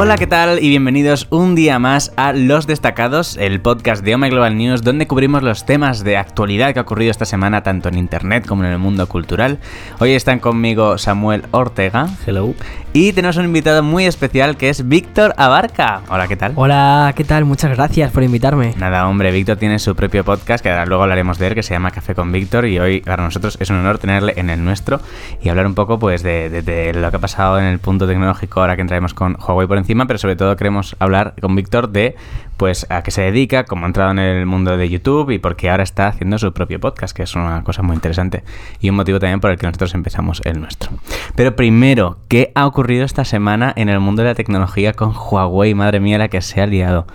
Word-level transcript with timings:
Hola, 0.00 0.16
¿qué 0.16 0.28
tal? 0.28 0.62
Y 0.62 0.68
bienvenidos 0.68 1.26
un 1.30 1.56
día 1.56 1.80
más 1.80 2.12
a 2.16 2.32
Los 2.32 2.68
Destacados, 2.68 3.36
el 3.36 3.60
podcast 3.60 4.04
de 4.04 4.14
Ome 4.14 4.30
Global 4.30 4.56
News, 4.56 4.82
donde 4.84 5.08
cubrimos 5.08 5.42
los 5.42 5.66
temas 5.66 6.04
de 6.04 6.16
actualidad 6.16 6.72
que 6.72 6.78
ha 6.78 6.82
ocurrido 6.82 7.10
esta 7.10 7.24
semana 7.24 7.64
tanto 7.64 7.88
en 7.88 7.98
internet 7.98 8.46
como 8.46 8.62
en 8.62 8.70
el 8.70 8.78
mundo 8.78 9.08
cultural. 9.08 9.58
Hoy 9.98 10.12
están 10.12 10.38
conmigo 10.38 10.98
Samuel 10.98 11.42
Ortega. 11.50 12.06
Hello. 12.24 12.54
Y 12.92 13.12
tenemos 13.12 13.38
un 13.38 13.46
invitado 13.46 13.82
muy 13.82 14.06
especial 14.06 14.56
que 14.56 14.68
es 14.70 14.88
Víctor 14.88 15.34
Abarca. 15.36 16.02
Hola, 16.08 16.28
¿qué 16.28 16.36
tal? 16.36 16.52
Hola, 16.54 17.12
¿qué 17.16 17.24
tal? 17.24 17.44
Muchas 17.44 17.76
gracias 17.76 18.12
por 18.12 18.22
invitarme. 18.22 18.74
Nada, 18.78 19.08
hombre, 19.08 19.32
Víctor 19.32 19.56
tiene 19.56 19.80
su 19.80 19.96
propio 19.96 20.24
podcast, 20.24 20.62
que 20.62 20.70
ahora 20.70 20.86
luego 20.86 21.02
hablaremos 21.02 21.38
de 21.38 21.48
él, 21.48 21.54
que 21.56 21.64
se 21.64 21.74
llama 21.74 21.90
Café 21.90 22.14
con 22.14 22.30
Víctor, 22.30 22.66
y 22.66 22.78
hoy 22.78 23.00
para 23.00 23.24
nosotros 23.24 23.58
es 23.60 23.68
un 23.68 23.76
honor 23.78 23.98
tenerle 23.98 24.34
en 24.36 24.48
el 24.48 24.64
nuestro 24.64 25.00
y 25.42 25.48
hablar 25.48 25.66
un 25.66 25.74
poco 25.74 25.98
pues 25.98 26.22
de, 26.22 26.48
de- 26.50 26.62
de 26.62 26.94
lo 26.94 27.10
que 27.10 27.16
ha 27.16 27.20
pasado 27.20 27.58
en 27.58 27.64
el 27.64 27.80
punto 27.80 28.06
tecnológico 28.06 28.60
ahora 28.60 28.76
que 28.76 28.82
entraremos 28.82 29.12
con 29.12 29.36
Huawei 29.44 29.66
por 29.66 29.76
encima, 29.76 29.87
pero 30.06 30.18
sobre 30.18 30.36
todo 30.36 30.56
queremos 30.56 30.96
hablar 30.98 31.34
con 31.40 31.56
Víctor 31.56 31.90
de 31.90 32.16
pues 32.56 32.86
a 32.90 33.02
qué 33.02 33.10
se 33.12 33.22
dedica, 33.22 33.64
cómo 33.64 33.84
ha 33.84 33.86
entrado 33.86 34.10
en 34.10 34.18
el 34.18 34.44
mundo 34.44 34.76
de 34.76 34.88
YouTube 34.88 35.30
y 35.30 35.38
por 35.38 35.54
qué 35.54 35.70
ahora 35.70 35.84
está 35.84 36.08
haciendo 36.08 36.38
su 36.38 36.52
propio 36.52 36.80
podcast, 36.80 37.16
que 37.16 37.22
es 37.22 37.34
una 37.36 37.62
cosa 37.62 37.82
muy 37.82 37.94
interesante 37.94 38.42
y 38.80 38.90
un 38.90 38.96
motivo 38.96 39.20
también 39.20 39.40
por 39.40 39.52
el 39.52 39.58
que 39.58 39.66
nosotros 39.66 39.94
empezamos 39.94 40.42
el 40.44 40.60
nuestro. 40.60 40.90
Pero 41.36 41.54
primero, 41.54 42.18
¿qué 42.28 42.50
ha 42.54 42.66
ocurrido 42.66 43.04
esta 43.04 43.24
semana 43.24 43.72
en 43.76 43.88
el 43.88 44.00
mundo 44.00 44.22
de 44.22 44.28
la 44.28 44.34
tecnología 44.34 44.92
con 44.92 45.14
Huawei? 45.14 45.74
Madre 45.74 46.00
mía, 46.00 46.18
la 46.18 46.28
que 46.28 46.42
se 46.42 46.60
ha 46.60 46.66
liado. 46.66 47.06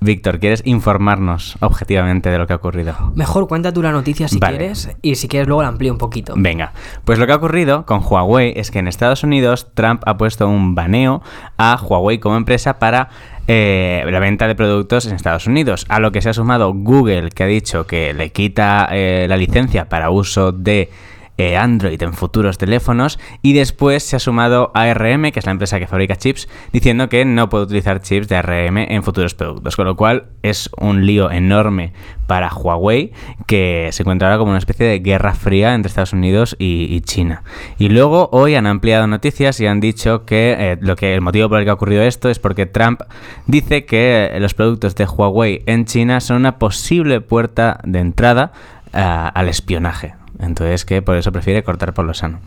Víctor, 0.00 0.38
¿quieres 0.38 0.62
informarnos 0.64 1.56
objetivamente 1.60 2.30
de 2.30 2.38
lo 2.38 2.46
que 2.46 2.52
ha 2.52 2.56
ocurrido? 2.56 2.94
Mejor 3.14 3.48
cuenta 3.48 3.72
tú 3.72 3.82
la 3.82 3.92
noticia 3.92 4.28
si 4.28 4.38
Vale. 4.38 4.58
quieres 4.58 4.90
y 5.02 5.14
si 5.14 5.26
quieres 5.26 5.48
luego 5.48 5.62
la 5.62 5.68
amplío 5.68 5.92
un 5.92 5.98
poquito. 5.98 6.34
Venga, 6.36 6.72
pues 7.04 7.18
lo 7.18 7.26
que 7.26 7.32
ha 7.32 7.36
ocurrido 7.36 7.86
con 7.86 8.02
Huawei 8.04 8.52
es 8.56 8.70
que 8.70 8.78
en 8.78 8.88
Estados 8.88 9.24
Unidos 9.24 9.68
Trump 9.74 10.02
ha 10.06 10.16
puesto 10.16 10.48
un 10.48 10.74
baneo 10.74 11.22
a 11.56 11.80
Huawei 11.82 12.18
como 12.18 12.36
empresa 12.36 12.78
para 12.78 13.08
eh, 13.48 14.04
la 14.10 14.18
venta 14.18 14.48
de 14.48 14.54
productos 14.54 15.06
en 15.06 15.14
Estados 15.14 15.46
Unidos, 15.46 15.86
a 15.88 16.00
lo 16.00 16.12
que 16.12 16.20
se 16.20 16.30
ha 16.30 16.34
sumado 16.34 16.72
Google, 16.74 17.30
que 17.30 17.44
ha 17.44 17.46
dicho 17.46 17.86
que 17.86 18.12
le 18.12 18.30
quita 18.30 18.88
eh, 18.90 19.26
la 19.28 19.36
licencia 19.36 19.88
para 19.88 20.10
uso 20.10 20.52
de 20.52 20.90
eh, 21.38 21.56
Android 21.56 22.02
en 22.02 22.14
futuros 22.14 22.58
teléfonos 22.58 23.18
y 23.42 23.52
después 23.52 24.02
se 24.02 24.16
ha 24.16 24.18
sumado 24.18 24.70
ARM, 24.74 25.30
que 25.32 25.38
es 25.38 25.46
la 25.46 25.52
empresa 25.52 25.78
que 25.78 25.86
fabrica 25.86 26.16
chips, 26.16 26.48
diciendo 26.72 27.08
que 27.08 27.24
no 27.24 27.48
puede 27.48 27.64
utilizar 27.64 28.00
chips 28.00 28.28
de 28.28 28.36
ARM 28.36 28.78
en 28.78 29.02
futuros 29.02 29.34
productos, 29.34 29.76
con 29.76 29.86
lo 29.86 29.96
cual 29.96 30.26
es 30.42 30.70
un 30.78 31.04
lío 31.06 31.30
enorme 31.30 31.92
para 32.26 32.52
Huawei 32.52 33.12
que 33.46 33.90
se 33.92 34.02
encuentra 34.02 34.28
ahora 34.28 34.38
como 34.38 34.50
una 34.50 34.58
especie 34.58 34.86
de 34.86 34.98
guerra 34.98 35.34
fría 35.34 35.74
entre 35.74 35.88
Estados 35.88 36.12
Unidos 36.12 36.56
y, 36.58 37.00
China. 37.02 37.42
Y 37.78 37.88
luego 37.88 38.28
hoy 38.32 38.54
han 38.54 38.66
ampliado 38.66 39.06
noticias 39.06 39.60
y 39.60 39.66
han 39.66 39.80
dicho 39.80 40.24
que 40.24 40.56
eh, 40.58 40.78
lo 40.80 40.96
que 40.96 41.14
el 41.14 41.20
motivo 41.20 41.48
por 41.48 41.58
el 41.58 41.64
que 41.64 41.70
ha 41.70 41.74
ocurrido 41.74 42.02
esto 42.02 42.30
es 42.30 42.38
porque 42.38 42.66
Trump 42.66 43.02
dice 43.46 43.84
que 43.84 44.30
eh, 44.32 44.40
los 44.40 44.54
productos 44.54 44.94
de 44.94 45.04
Huawei 45.04 45.62
en 45.66 45.84
China 45.84 46.20
son 46.20 46.38
una 46.38 46.58
posible 46.58 47.20
puerta 47.20 47.80
de 47.84 48.00
entrada 48.00 48.52
ah, 48.92 49.28
al 49.28 49.48
espionaje. 49.48 50.14
Entonces 50.38 50.84
que 50.84 51.02
por 51.02 51.16
eso 51.16 51.32
prefiere 51.32 51.62
cortar 51.62 51.94
por 51.94 52.04
lo 52.04 52.14
sano. 52.14 52.40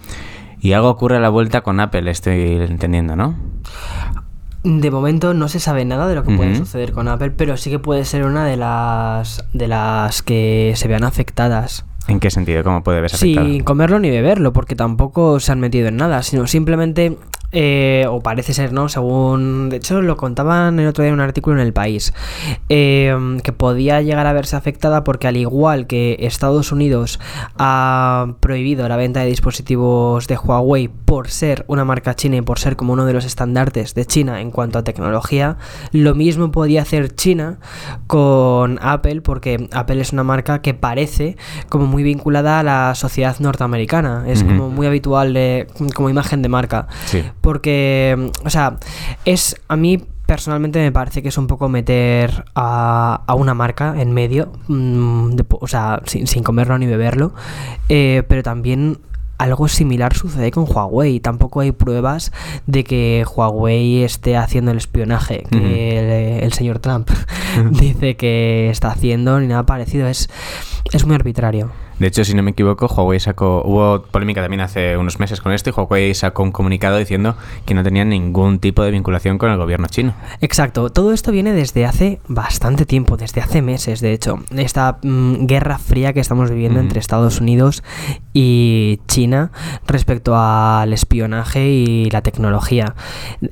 Y 0.62 0.74
algo 0.74 0.90
ocurre 0.90 1.18
a 1.18 1.20
la 1.20 1.30
vuelta 1.30 1.62
con 1.62 1.80
Apple, 1.80 2.10
estoy 2.12 2.58
entendiendo, 2.62 3.16
¿no? 3.16 3.36
De 4.64 4.92
momento 4.92 5.34
no 5.34 5.48
se 5.48 5.62
sabe 5.62 5.86
nada 5.86 6.08
de 6.08 6.16
lo 6.16 6.24
que 6.24 6.36
puede 6.36 6.56
suceder 6.56 6.92
con 6.92 7.08
Apple, 7.08 7.32
pero 7.32 7.56
sí 7.56 7.70
que 7.70 7.80
puede 7.80 8.04
ser 8.04 8.26
una 8.26 8.46
de 8.46 8.58
las 8.58 9.46
de 9.54 9.70
las 9.70 10.22
que 10.22 10.74
se 10.76 10.90
vean 10.90 11.06
afectadas. 11.06 11.86
¿En 12.10 12.20
qué 12.20 12.30
sentido? 12.30 12.64
¿Cómo 12.64 12.84
puede 12.84 13.00
verse 13.00 13.16
afectado? 13.16 13.48
Sin 13.48 13.64
comerlo 13.64 14.00
ni 14.00 14.10
beberlo, 14.10 14.52
porque 14.52 14.76
tampoco 14.76 15.40
se 15.40 15.54
han 15.54 15.62
metido 15.62 15.88
en 15.88 15.96
nada, 15.96 16.24
sino 16.24 16.46
simplemente, 16.46 17.18
eh, 17.52 18.06
o 18.10 18.20
parece 18.22 18.54
ser, 18.54 18.74
¿no? 18.74 18.90
Según, 18.90 19.70
de 19.70 19.78
hecho, 19.78 20.02
lo 20.02 20.18
contaban 20.18 20.80
el 20.80 20.88
otro 20.88 21.04
día 21.04 21.10
en 21.10 21.16
un 21.16 21.22
artículo 21.22 21.56
en 21.60 21.66
El 21.66 21.74
País, 21.74 22.14
eh, 22.70 23.16
que 23.44 23.52
podía 23.54 24.02
llegar 24.02 24.28
a 24.28 24.34
verse 24.34 24.56
afectada 24.56 25.04
porque 25.04 25.28
al 25.28 25.38
igual 25.38 25.88
que 25.88 26.18
Estados 26.20 26.72
Unidos 26.72 27.20
ha 27.58 28.34
prohibido 28.40 28.88
la 28.88 28.98
venta 28.98 29.22
de 29.22 29.28
dispositivos 29.28 30.28
de 30.28 30.38
Huawei 30.38 30.88
por 30.90 31.30
ser 31.30 31.66
una 31.68 31.86
marca 31.86 32.16
china 32.16 32.38
y 32.38 32.42
por 32.42 32.60
ser 32.60 32.76
como 32.76 32.94
uno 32.94 33.06
de 33.06 33.14
los 33.14 33.26
estandartes 33.26 33.96
de 33.96 34.06
China 34.06 34.42
en 34.42 34.52
cuanto 34.52 34.78
a 34.80 34.84
tecnología, 34.84 35.58
lo 35.92 36.14
mismo 36.16 36.52
podía 36.52 36.84
hacer 36.84 37.16
China 37.16 37.60
con 38.08 38.80
Apple, 38.82 39.22
porque 39.22 39.68
Apple 39.72 40.02
es 40.02 40.14
una 40.14 40.24
marca 40.24 40.62
que 40.62 40.74
parece 40.74 41.38
como 41.70 41.86
muy 41.86 42.04
vinculada 42.04 42.60
a 42.60 42.64
la 42.64 42.96
sociedad 42.96 43.36
norteamericana. 43.40 44.24
Es 44.28 44.44
como 44.44 44.70
muy 44.70 44.88
habitual 44.88 45.34
de- 45.34 45.68
como 45.96 46.10
imagen 46.10 46.42
de 46.42 46.50
marca. 46.50 46.88
Sí. 47.06 47.24
Porque, 47.50 48.30
o 48.46 48.50
sea, 48.52 48.78
es 49.26 49.56
a 49.70 49.76
mí 49.76 49.98
personalmente 50.28 50.78
me 50.78 50.92
parece 50.92 51.24
que 51.24 51.30
es 51.30 51.38
un 51.40 51.48
poco 51.48 51.68
meter 51.68 52.46
a, 52.54 53.24
a 53.26 53.34
una 53.34 53.56
marca 53.56 54.00
en 54.00 54.14
medio, 54.14 54.52
mm, 54.68 55.32
de 55.32 55.44
o 55.50 55.68
sea, 55.68 56.00
sin, 56.06 56.28
sin 56.28 56.44
comerlo 56.44 56.78
ni 56.78 56.86
beberlo, 56.86 57.34
eh, 57.90 58.22
pero 58.28 58.44
también 58.44 59.00
algo 59.40 59.68
similar 59.68 60.16
sucede 60.16 60.52
con 60.52 60.66
Huawei. 60.70 61.20
Tampoco 61.22 61.62
hay 61.62 61.72
pruebas 61.72 62.32
de 62.68 62.84
que 62.84 63.26
Huawei 63.26 64.04
esté 64.04 64.38
haciendo 64.38 64.70
el 64.70 64.78
espionaje 64.78 65.42
que 65.50 66.38
el, 66.38 66.44
el 66.44 66.54
señor 66.54 66.78
Trump 66.78 67.10
dice 67.72 68.16
que 68.16 68.70
está 68.70 68.92
haciendo 68.92 69.40
ni 69.40 69.48
nada 69.48 69.66
parecido. 69.66 70.08
Es, 70.08 70.30
es 70.94 71.04
muy 71.04 71.16
arbitrario. 71.16 71.72
De 72.00 72.08
hecho, 72.08 72.24
si 72.24 72.34
no 72.34 72.42
me 72.44 72.52
equivoco, 72.52 72.88
Huawei 72.88 73.20
sacó. 73.20 73.62
Hubo 73.66 74.04
polémica 74.04 74.42
también 74.42 74.62
hace 74.62 74.98
unos 74.98 75.20
meses 75.20 75.42
con 75.42 75.52
esto 75.52 75.70
y 75.70 75.74
Huawei 75.74 76.14
sacó 76.14 76.44
un 76.44 76.52
comunicado 76.52 76.98
diciendo 76.98 77.36
que 77.66 77.74
no 77.74 77.84
tenía 77.84 78.06
ningún 78.06 78.60
tipo 78.60 78.84
de 78.84 78.92
vinculación 78.92 79.38
con 79.38 79.52
el 79.52 79.58
gobierno 79.58 79.88
chino. 79.88 80.14
Exacto, 80.40 80.90
todo 80.90 81.12
esto 81.12 81.32
viene 81.32 81.52
desde 81.52 81.86
hace 81.86 82.20
bastante 82.28 82.86
tiempo, 82.86 83.18
desde 83.18 83.42
hace 83.42 83.62
meses, 83.62 84.00
de 84.00 84.14
hecho. 84.14 84.40
Esta 84.56 85.00
mm, 85.04 85.46
guerra 85.46 85.78
fría 85.78 86.14
que 86.14 86.22
estamos 86.22 86.50
viviendo 86.50 86.80
entre 86.80 87.00
Estados 87.00 87.42
Unidos 87.42 87.84
y 88.34 89.02
China 89.08 89.52
respecto 89.86 90.36
al 90.38 90.94
espionaje 90.94 91.68
y 91.68 92.10
la 92.12 92.22
tecnología. 92.22 92.96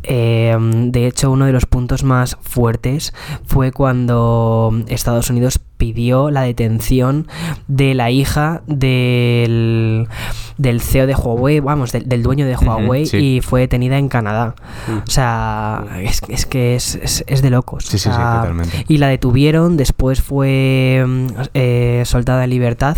Eh, 0.04 0.56
de 0.60 1.08
hecho, 1.08 1.32
uno 1.32 1.46
de 1.46 1.52
los 1.52 1.66
puntos 1.66 2.04
más 2.04 2.38
fuertes 2.42 3.14
fue 3.46 3.72
cuando 3.72 4.72
Estados 4.88 5.30
Unidos 5.30 5.60
pidió 5.78 6.32
la 6.32 6.42
detención 6.42 7.28
de 7.68 7.94
la 7.94 8.10
hija 8.12 8.62
del, 8.68 10.08
del 10.58 10.82
CEO 10.82 11.08
de 11.08 11.16
Huawei, 11.16 11.60
vamos, 11.60 11.92
del, 11.92 12.08
del 12.10 12.24
dueño 12.24 12.46
de 12.46 12.56
Huawei, 12.56 13.06
sí. 13.06 13.18
y 13.18 13.42
fue 13.42 13.62
detenida 13.62 13.98
en 13.98 14.10
Canadá. 14.10 14.56
O 14.88 15.10
sea, 15.10 15.86
es, 16.02 16.22
es 16.30 16.46
que 16.46 16.76
es, 16.76 16.96
es- 16.96 17.24
es 17.28 17.42
de 17.42 17.50
locos. 17.50 17.86
Sí, 17.86 17.96
o 17.96 18.00
sí, 18.00 18.10
sí, 18.10 18.16
totalmente. 18.16 18.86
Y 18.88 18.98
la 18.98 19.08
detuvieron, 19.08 19.78
después 19.78 20.22
fue 20.22 21.04
mm, 21.08 21.28
eh, 21.54 22.04
soltada 22.06 22.44
en 22.44 22.50
libertad, 22.50 22.98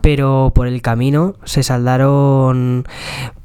pero 0.00 0.52
por 0.54 0.66
el 0.66 0.80
camino 0.82 1.34
se 1.44 1.62
saldaron 1.62 2.84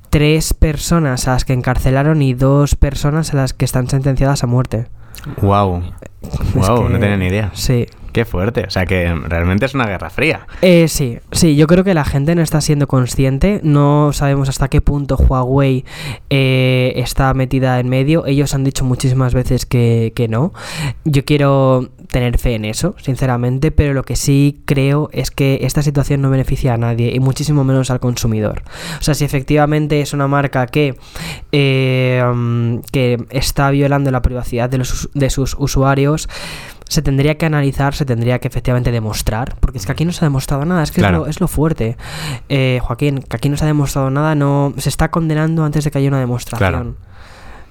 tres 0.09 0.53
personas 0.53 1.27
a 1.27 1.31
las 1.33 1.45
que 1.45 1.53
encarcelaron 1.53 2.21
y 2.21 2.33
dos 2.33 2.75
personas 2.75 3.33
a 3.33 3.38
las 3.38 3.53
que 3.53 3.65
están 3.65 3.89
sentenciadas 3.89 4.44
a 4.44 4.47
muerte. 4.47 4.88
¡Wow! 5.41 5.83
¡Wow! 6.55 6.88
que- 6.88 6.94
No 6.94 6.99
tenía 6.99 7.17
ni 7.17 7.27
idea. 7.27 7.51
Sí. 7.53 7.88
Qué 8.17 8.25
fuerte. 8.25 8.63
O 8.66 8.72
sea 8.72 8.88
que 8.88 9.13
realmente 9.13 9.67
es 9.67 9.75
una 9.75 9.85
guerra 9.85 10.09
fría. 10.09 10.47
Eh, 10.63 10.88
sí, 10.88 11.19
sí, 11.31 11.55
yo 11.55 11.67
creo 11.67 11.83
que 11.83 11.94
la 11.94 12.03
gente 12.03 12.33
no 12.33 12.41
está 12.41 12.61
siendo 12.61 12.88
consciente, 12.88 13.59
no 13.61 14.11
sabemos 14.11 14.50
hasta 14.50 14.69
qué 14.69 14.81
punto 14.81 15.17
Huawei 15.17 15.85
eh, 16.31 16.94
está 16.95 17.31
metida 17.35 17.79
en 17.79 17.89
medio, 17.89 18.25
ellos 18.25 18.56
han 18.56 18.63
dicho 18.63 18.83
muchísimas 18.83 19.35
veces 19.35 19.67
que, 19.67 20.13
que 20.16 20.27
no, 20.27 20.51
yo 21.06 21.25
quiero 21.25 21.91
tener 22.07 22.39
fe 22.39 22.56
en 22.56 22.66
eso, 22.66 22.95
sinceramente, 23.00 23.69
pero 23.69 23.94
lo 23.94 24.01
que 24.01 24.16
sí 24.16 24.63
creo 24.66 25.09
es 25.11 25.29
que 25.29 25.59
esta 25.61 25.83
situación 25.83 26.22
no 26.22 26.31
beneficia 26.31 26.73
a 26.73 26.77
nadie 26.77 27.13
y 27.13 27.19
muchísimo 27.19 27.63
menos 27.63 27.91
al 27.91 28.00
consumidor. 28.00 28.63
O 29.00 29.03
sea, 29.03 29.13
si 29.13 29.25
efectivamente 29.25 30.01
es 30.01 30.13
una 30.13 30.27
marca 30.27 30.65
que, 30.65 30.95
eh, 31.51 32.80
que 32.91 33.24
está 33.30 33.69
violando 33.69 34.09
la 34.09 34.24
privacidad 34.24 34.71
de, 34.71 34.80
los, 34.80 35.07
de 35.13 35.30
sus 35.30 35.56
usuarios, 35.59 36.27
se 36.89 37.01
tendría 37.01 37.38
que 37.38 37.45
analizar, 37.45 37.94
se 37.94 38.06
tendría 38.06 38.39
que 38.39 38.48
efectivamente 38.48 38.92
demostrar, 38.92 39.56
porque 39.60 39.78
es 39.78 39.86
que 39.86 39.92
aquí 39.92 40.06
no 40.06 40.12
se 40.12 40.24
ha 40.24 40.28
demostrado 40.28 40.63
nada, 40.66 40.84
es 40.84 40.92
que 40.92 41.01
Claro. 41.01 41.18
es, 41.18 41.24
lo, 41.25 41.28
es 41.30 41.39
lo 41.42 41.48
fuerte. 41.48 41.98
Eh, 42.50 42.80
Joaquín, 42.81 43.19
que 43.22 43.36
aquí 43.36 43.50
no 43.50 43.57
se 43.57 43.66
ha 43.66 43.68
demostrado 43.68 44.10
nada, 44.10 44.36
no 44.36 44.74
se 44.78 44.89
está 44.89 45.10
condenando 45.12 45.63
antes 45.63 45.84
de 45.84 45.92
que 45.92 45.98
haya 45.98 46.07
una 46.07 46.19
demostración. 46.19 46.69
Claro. 46.72 46.95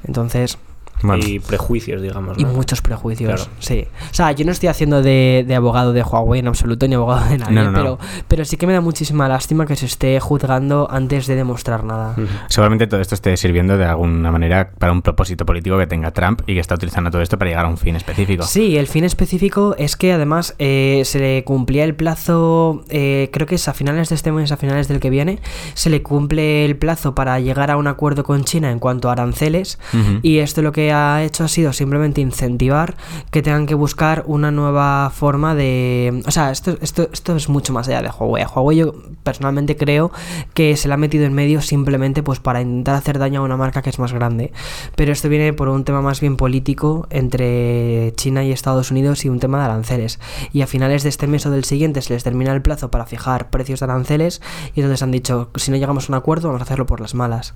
Entonces, 0.05 0.59
Bueno, 1.03 1.23
y 1.27 1.39
prejuicios, 1.39 2.01
digamos. 2.03 2.39
y 2.39 2.45
muchos 2.45 2.81
prejuicios, 2.83 3.35
Claro. 3.35 3.51
sí. 3.59 3.87
O 4.11 4.15
sea, 4.15 4.33
yo 4.33 4.45
no 4.45 4.53
estoy 4.53 4.69
haciendo 4.69 5.03
de, 5.03 5.45
de 5.47 5.55
abogado 5.55 5.93
de 5.93 6.03
Huawei 6.03 6.41
en 6.41 6.49
absoluto, 6.49 6.89
ni 6.89 6.95
abogado 6.95 7.29
de 7.29 7.39
nadie, 7.39 7.55
No, 7.55 7.65
no, 7.65 7.71
no. 7.73 7.79
Pero, 7.79 7.99
pero 8.29 8.45
sí 8.45 8.57
que 8.57 8.67
me 8.67 8.73
da 8.73 8.81
muchísima 8.81 9.29
lástima 9.29 9.67
que 9.67 9.77
se 9.77 9.87
esté 9.87 10.19
juzgando 10.21 10.89
antes 10.91 11.27
de 11.27 11.35
demostrar 11.37 11.85
nada. 11.85 12.15
Seguramente 12.49 12.87
todo 12.87 13.01
esto 13.01 13.15
esté 13.15 13.37
sirviendo 13.37 13.77
de 13.77 13.85
alguna 13.85 14.31
manera 14.31 14.71
para 14.79 14.93
un 14.93 15.03
propósito 15.03 15.45
político 15.47 15.79
que 15.79 15.87
tenga 15.87 16.11
Trump 16.13 16.41
y 16.47 16.55
que 16.55 16.61
está 16.61 16.75
utilizando 16.75 17.11
todo 17.11 17.23
esto 17.23 17.39
para 17.39 17.51
llegar 17.51 17.67
a 17.67 17.69
un 17.69 17.77
fin 17.79 17.97
específico. 17.97 18.45
Sí, 18.45 18.77
el 18.77 18.87
fin 18.87 19.05
específico 19.05 19.75
es 19.79 19.97
que 19.97 20.13
además 20.13 20.55
eh, 20.59 21.03
se 21.05 21.19
le 21.19 21.45
cumplía 21.45 21.85
el 21.85 21.95
plazo, 21.95 22.85
eh, 22.89 23.29
creo 23.33 23.47
que 23.47 23.57
es 23.57 23.69
a 23.69 23.75
finales 23.75 24.09
de 24.09 24.15
este 24.15 24.33
mes, 24.33 24.51
a 24.53 24.57
finales 24.57 24.89
del 24.89 25.01
que 25.01 25.11
viene, 25.11 25.39
se 25.75 25.91
le 25.91 26.03
cumple 26.03 26.65
el 26.65 26.77
plazo 26.77 27.15
para 27.15 27.39
llegar 27.41 27.71
a 27.71 27.77
un 27.77 27.87
acuerdo 27.87 28.25
con 28.25 28.45
China 28.45 28.71
en 28.71 28.79
cuanto 28.79 29.09
a 29.09 29.13
aranceles 29.13 29.79
y 30.23 30.39
esto 30.39 30.63
lo 30.63 30.73
que 30.73 30.86
ha 30.93 31.23
hecho 31.23 31.45
ha 31.45 31.49
sido 31.49 31.73
simplemente 31.73 32.21
incentivar 32.21 32.97
que 33.31 33.43
tengan 33.43 33.67
que 33.67 33.75
buscar 33.75 34.25
una 34.27 34.51
nueva 34.51 35.11
forma 35.11 35.55
de... 35.55 36.23
O 36.27 36.31
sea, 36.31 36.51
esto, 36.51 36.77
esto, 36.81 37.09
esto 37.13 37.37
es 37.37 37.49
mucho 37.49 37.73
más 37.73 37.89
allá 37.89 38.03
de 38.03 38.09
Huawei. 38.09 38.45
Huawei 38.45 38.79
yo 38.79 38.95
personalmente 39.23 39.77
creo 39.77 40.11
que 40.55 40.77
se 40.77 40.89
le 40.89 40.95
ha 40.95 40.97
metido 40.97 41.25
en 41.25 41.35
medio 41.35 41.61
simplemente 41.61 42.23
pues 42.23 42.41
para 42.41 42.61
intentar 42.61 42.95
hacer 42.95 43.19
daño 43.19 43.41
a 43.41 43.45
una 43.45 43.57
marca 43.57 43.83
que 43.83 43.91
es 43.91 43.99
más 43.99 44.13
grande. 44.13 44.53
Pero 44.95 45.13
esto 45.13 45.29
viene 45.29 45.53
por 45.53 45.69
un 45.69 45.85
tema 45.85 46.03
más 46.03 46.21
bien 46.21 46.37
político 46.37 47.07
entre 47.11 48.13
China 48.17 48.45
y 48.45 48.53
Estados 48.53 48.91
Unidos 48.91 49.25
y 49.25 49.29
un 49.29 49.41
tema 49.41 49.59
de 49.59 49.65
aranceles. 49.65 50.21
Y 50.53 50.63
a 50.63 50.67
finales 50.67 51.03
de 51.03 51.09
este 51.09 51.27
mes 51.27 51.47
o 51.47 51.51
del 51.51 51.65
siguiente 51.65 52.03
se 52.03 52.15
les 52.15 52.25
termina 52.25 52.53
el 52.53 52.63
plazo 52.63 52.91
para 52.91 53.07
fijar 53.07 53.51
precios 53.51 53.81
de 53.81 53.85
aranceles 53.85 54.41
y 54.75 54.81
entonces 54.81 55.03
han 55.03 55.11
dicho, 55.11 55.51
si 55.55 55.71
no 55.71 55.77
llegamos 55.77 56.09
a 56.09 56.13
un 56.13 56.17
acuerdo 56.17 56.49
vamos 56.49 56.63
a 56.63 56.65
hacerlo 56.65 56.87
por 56.87 57.01
las 57.01 57.15
malas. 57.15 57.55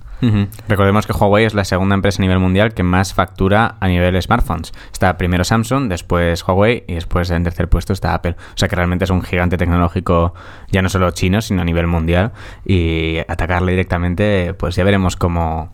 Recordemos 0.67 1.07
que 1.07 1.13
Huawei 1.13 1.45
es 1.45 1.53
la 1.53 1.65
segunda 1.65 1.95
empresa 1.95 2.21
a 2.21 2.23
nivel 2.23 2.39
mundial 2.39 2.73
que 2.73 2.83
más 2.83 3.13
factura 3.25 3.75
a 3.79 3.87
nivel 3.87 4.19
smartphones. 4.21 4.73
Está 4.91 5.17
primero 5.17 5.43
Samsung, 5.43 5.87
después 5.89 6.43
Huawei 6.47 6.83
y 6.87 6.95
después 6.95 7.29
en 7.31 7.43
tercer 7.43 7.69
puesto 7.69 7.93
está 7.93 8.13
Apple. 8.13 8.35
O 8.55 8.57
sea 8.57 8.67
que 8.67 8.75
realmente 8.75 9.05
es 9.05 9.11
un 9.11 9.21
gigante 9.21 9.57
tecnológico 9.57 10.33
ya 10.71 10.81
no 10.81 10.89
solo 10.89 11.11
chino, 11.11 11.41
sino 11.41 11.61
a 11.61 11.65
nivel 11.65 11.87
mundial. 11.87 12.31
Y 12.65 13.19
atacarle 13.27 13.71
directamente, 13.71 14.53
pues 14.55 14.75
ya 14.75 14.83
veremos 14.83 15.15
cómo, 15.15 15.71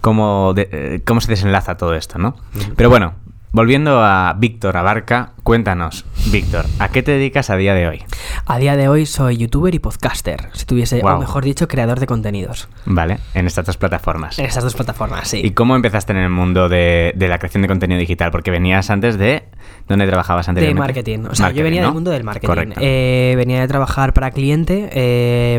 cómo, 0.00 0.52
de- 0.54 0.68
eh, 0.72 1.00
cómo 1.04 1.20
se 1.20 1.28
desenlaza 1.30 1.76
todo 1.76 1.94
esto, 1.94 2.18
¿no? 2.18 2.36
Pero 2.76 2.88
bueno, 2.90 3.14
volviendo 3.52 4.02
a 4.02 4.34
Víctor 4.38 4.76
Abarca, 4.76 5.32
cuéntanos, 5.44 6.04
Víctor, 6.32 6.64
¿a 6.78 6.88
qué 6.88 7.02
te 7.02 7.12
dedicas 7.12 7.50
a 7.50 7.56
día 7.56 7.74
de 7.74 7.86
hoy? 7.86 8.02
A 8.46 8.58
día 8.58 8.76
de 8.76 8.88
hoy 8.88 9.04
soy 9.04 9.36
youtuber 9.36 9.74
y 9.74 9.78
podcaster, 9.78 10.48
si 10.54 10.64
tuviese, 10.64 11.02
o 11.04 11.18
mejor 11.18 11.44
dicho, 11.44 11.68
creador 11.68 12.00
de 12.00 12.06
contenidos. 12.06 12.68
Vale, 12.86 13.18
en 13.34 13.46
estas 13.46 13.66
dos 13.66 13.76
plataformas. 13.76 14.38
En 14.38 14.46
estas 14.46 14.64
dos 14.64 14.74
plataformas, 14.74 15.28
sí. 15.28 15.42
¿Y 15.44 15.50
cómo 15.50 15.76
empezaste 15.76 16.12
en 16.12 16.18
el 16.18 16.30
mundo 16.30 16.68
de, 16.70 17.12
de 17.14 17.28
la 17.28 17.38
creación 17.38 17.60
de 17.62 17.68
contenido 17.68 18.00
digital? 18.00 18.30
Porque 18.30 18.50
venías 18.50 18.88
antes 18.90 19.18
de... 19.18 19.44
¿Dónde 19.86 20.06
trabajabas 20.06 20.46
De 20.46 20.50
anteriormente? 20.50 20.80
marketing. 20.80 21.18
O 21.30 21.34
sea, 21.34 21.46
Marketing, 21.46 21.58
yo 21.58 21.64
venía 21.64 21.80
¿no? 21.82 21.86
del 21.88 21.94
mundo 21.94 22.10
del 22.10 22.24
marketing. 22.24 22.46
Correcto. 22.46 22.80
Eh, 22.82 23.34
venía 23.36 23.60
de 23.60 23.68
trabajar 23.68 24.14
para 24.14 24.30
cliente. 24.30 24.88
eh, 24.92 25.58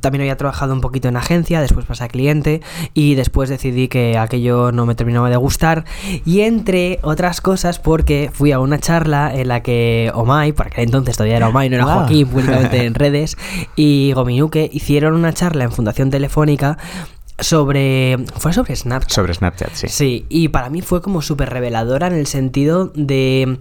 también 0.00 0.22
había 0.22 0.36
trabajado 0.36 0.72
un 0.72 0.80
poquito 0.80 1.08
en 1.08 1.16
agencia, 1.16 1.60
después 1.60 1.84
pasé 1.84 2.04
a 2.04 2.08
cliente. 2.08 2.62
Y 2.94 3.14
después 3.16 3.50
decidí 3.50 3.88
que 3.88 4.16
aquello 4.16 4.72
no 4.72 4.86
me 4.86 4.94
terminaba 4.94 5.28
de 5.28 5.36
gustar. 5.36 5.84
Y 6.24 6.40
entre 6.42 6.98
otras 7.02 7.40
cosas, 7.42 7.78
porque 7.78 8.30
fui 8.32 8.52
a 8.52 8.60
una 8.60 8.78
charla 8.78 9.25
en 9.34 9.48
la 9.48 9.62
que 9.62 10.10
Omai, 10.14 10.52
por 10.52 10.68
aquel 10.68 10.84
entonces 10.84 11.16
todavía 11.16 11.36
era 11.36 11.48
Omai, 11.48 11.68
no 11.68 11.76
era 11.76 11.84
Wow. 11.84 11.94
Joaquín, 11.94 12.28
públicamente 12.28 12.84
en 12.84 12.94
redes, 12.94 13.36
y 13.76 14.12
Gominuque 14.12 14.68
hicieron 14.72 15.14
una 15.14 15.32
charla 15.32 15.64
en 15.64 15.72
Fundación 15.72 16.10
Telefónica 16.10 16.78
sobre. 17.38 18.18
Fue 18.38 18.52
sobre 18.52 18.74
Snapchat. 18.74 19.10
Sobre 19.10 19.34
Snapchat, 19.34 19.70
sí. 19.74 19.88
Sí, 19.88 20.26
y 20.28 20.48
para 20.48 20.70
mí 20.70 20.82
fue 20.82 21.02
como 21.02 21.22
súper 21.22 21.50
reveladora 21.50 22.06
en 22.06 22.14
el 22.14 22.26
sentido 22.26 22.92
de, 22.94 23.58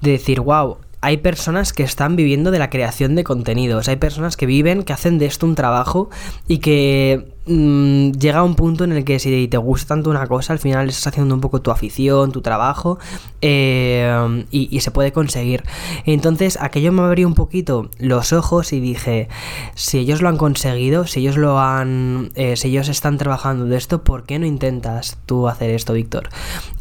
de 0.00 0.10
decir, 0.10 0.40
wow, 0.40 0.78
hay 1.00 1.18
personas 1.18 1.72
que 1.72 1.82
están 1.82 2.16
viviendo 2.16 2.50
de 2.50 2.58
la 2.58 2.70
creación 2.70 3.14
de 3.14 3.24
contenidos, 3.24 3.88
hay 3.88 3.96
personas 3.96 4.36
que 4.36 4.46
viven, 4.46 4.82
que 4.82 4.92
hacen 4.92 5.18
de 5.18 5.26
esto 5.26 5.46
un 5.46 5.54
trabajo 5.54 6.10
y 6.48 6.58
que 6.58 7.35
mm, 7.46 8.12
llega 8.12 8.42
un 8.42 8.54
punto 8.54 8.84
en 8.84 8.92
el 8.92 9.04
que 9.04 9.18
si 9.18 9.48
te 9.48 9.56
gusta 9.56 9.94
tanto 9.94 10.10
una 10.10 10.26
cosa, 10.26 10.52
al 10.52 10.58
final 10.58 10.88
estás 10.88 11.08
haciendo 11.08 11.34
un 11.34 11.40
poco 11.40 11.60
tu 11.60 11.70
afición, 11.70 12.32
tu 12.32 12.40
trabajo 12.40 12.98
eh, 13.40 14.44
y, 14.50 14.74
y 14.74 14.80
se 14.80 14.90
puede 14.90 15.12
conseguir. 15.12 15.62
Entonces 16.04 16.58
aquello 16.60 16.92
me 16.92 17.02
abrió 17.02 17.26
un 17.26 17.34
poquito 17.34 17.90
los 17.98 18.32
ojos 18.32 18.72
y 18.72 18.80
dije, 18.80 19.28
si 19.74 19.98
ellos 19.98 20.22
lo 20.22 20.28
han 20.28 20.36
conseguido, 20.36 21.06
si 21.06 21.20
ellos 21.20 21.36
lo 21.36 21.58
han, 21.58 22.30
eh, 22.34 22.56
si 22.56 22.68
ellos 22.68 22.88
están 22.88 23.18
trabajando 23.18 23.66
de 23.66 23.76
esto, 23.76 24.02
¿por 24.02 24.24
qué 24.24 24.38
no 24.38 24.46
intentas 24.46 25.18
tú 25.26 25.48
hacer 25.48 25.70
esto, 25.70 25.92
Víctor? 25.92 26.28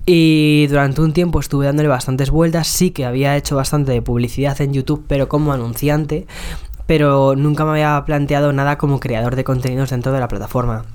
Y 0.05 0.67
durante 0.67 1.01
un 1.01 1.13
tiempo 1.13 1.39
estuve 1.39 1.65
dándole 1.65 1.89
bastantes 1.89 2.29
vueltas, 2.29 2.67
sí 2.67 2.91
que 2.91 3.05
había 3.05 3.35
hecho 3.35 3.55
bastante 3.55 3.91
de 3.91 4.01
publicidad 4.01 4.59
en 4.61 4.73
YouTube, 4.73 5.03
pero 5.07 5.27
como 5.27 5.51
anunciante, 5.51 6.27
pero 6.87 7.35
nunca 7.35 7.65
me 7.65 7.71
había 7.71 8.03
planteado 8.05 8.51
nada 8.53 8.77
como 8.77 8.99
creador 8.99 9.35
de 9.35 9.43
contenidos 9.43 9.89
dentro 9.89 10.11
de 10.11 10.19
la 10.19 10.27
plataforma. 10.27 10.85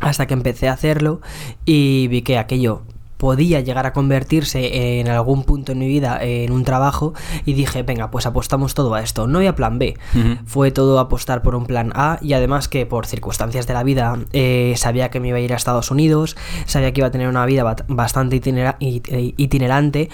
Hasta 0.00 0.26
que 0.26 0.34
empecé 0.34 0.68
a 0.68 0.72
hacerlo 0.72 1.20
y 1.66 2.08
vi 2.08 2.22
que 2.22 2.38
aquello 2.38 2.82
podía 3.18 3.60
llegar 3.60 3.84
a 3.84 3.92
convertirse 3.92 4.98
en 4.98 5.08
algún 5.08 5.44
punto 5.44 5.72
en 5.72 5.78
mi 5.78 5.86
vida 5.86 6.18
en 6.22 6.52
un 6.52 6.64
trabajo 6.64 7.12
y 7.44 7.52
dije, 7.52 7.82
venga, 7.82 8.10
pues 8.10 8.24
apostamos 8.24 8.72
todo 8.72 8.94
a 8.94 9.02
esto. 9.02 9.26
No 9.26 9.36
había 9.40 9.54
plan 9.54 9.78
B, 9.78 9.98
fue 10.46 10.70
todo 10.70 10.98
apostar 10.98 11.42
por 11.42 11.54
un 11.54 11.66
plan 11.66 11.92
A 11.94 12.18
y 12.22 12.32
además 12.32 12.68
que 12.68 12.86
por 12.86 13.04
circunstancias 13.06 13.66
de 13.66 13.74
la 13.74 13.82
vida 13.82 14.16
eh, 14.32 14.72
sabía 14.78 15.10
que 15.10 15.20
me 15.20 15.28
iba 15.28 15.36
a 15.36 15.40
ir 15.42 15.52
a 15.52 15.56
Estados 15.56 15.90
Unidos, 15.90 16.34
sabía 16.64 16.94
que 16.94 17.00
iba 17.02 17.08
a 17.08 17.10
tener 17.10 17.28
una 17.28 17.44
vida 17.44 17.76
bastante 17.88 18.36
itinera- 18.36 18.76
it- 18.80 19.08
itinerante 19.36 20.08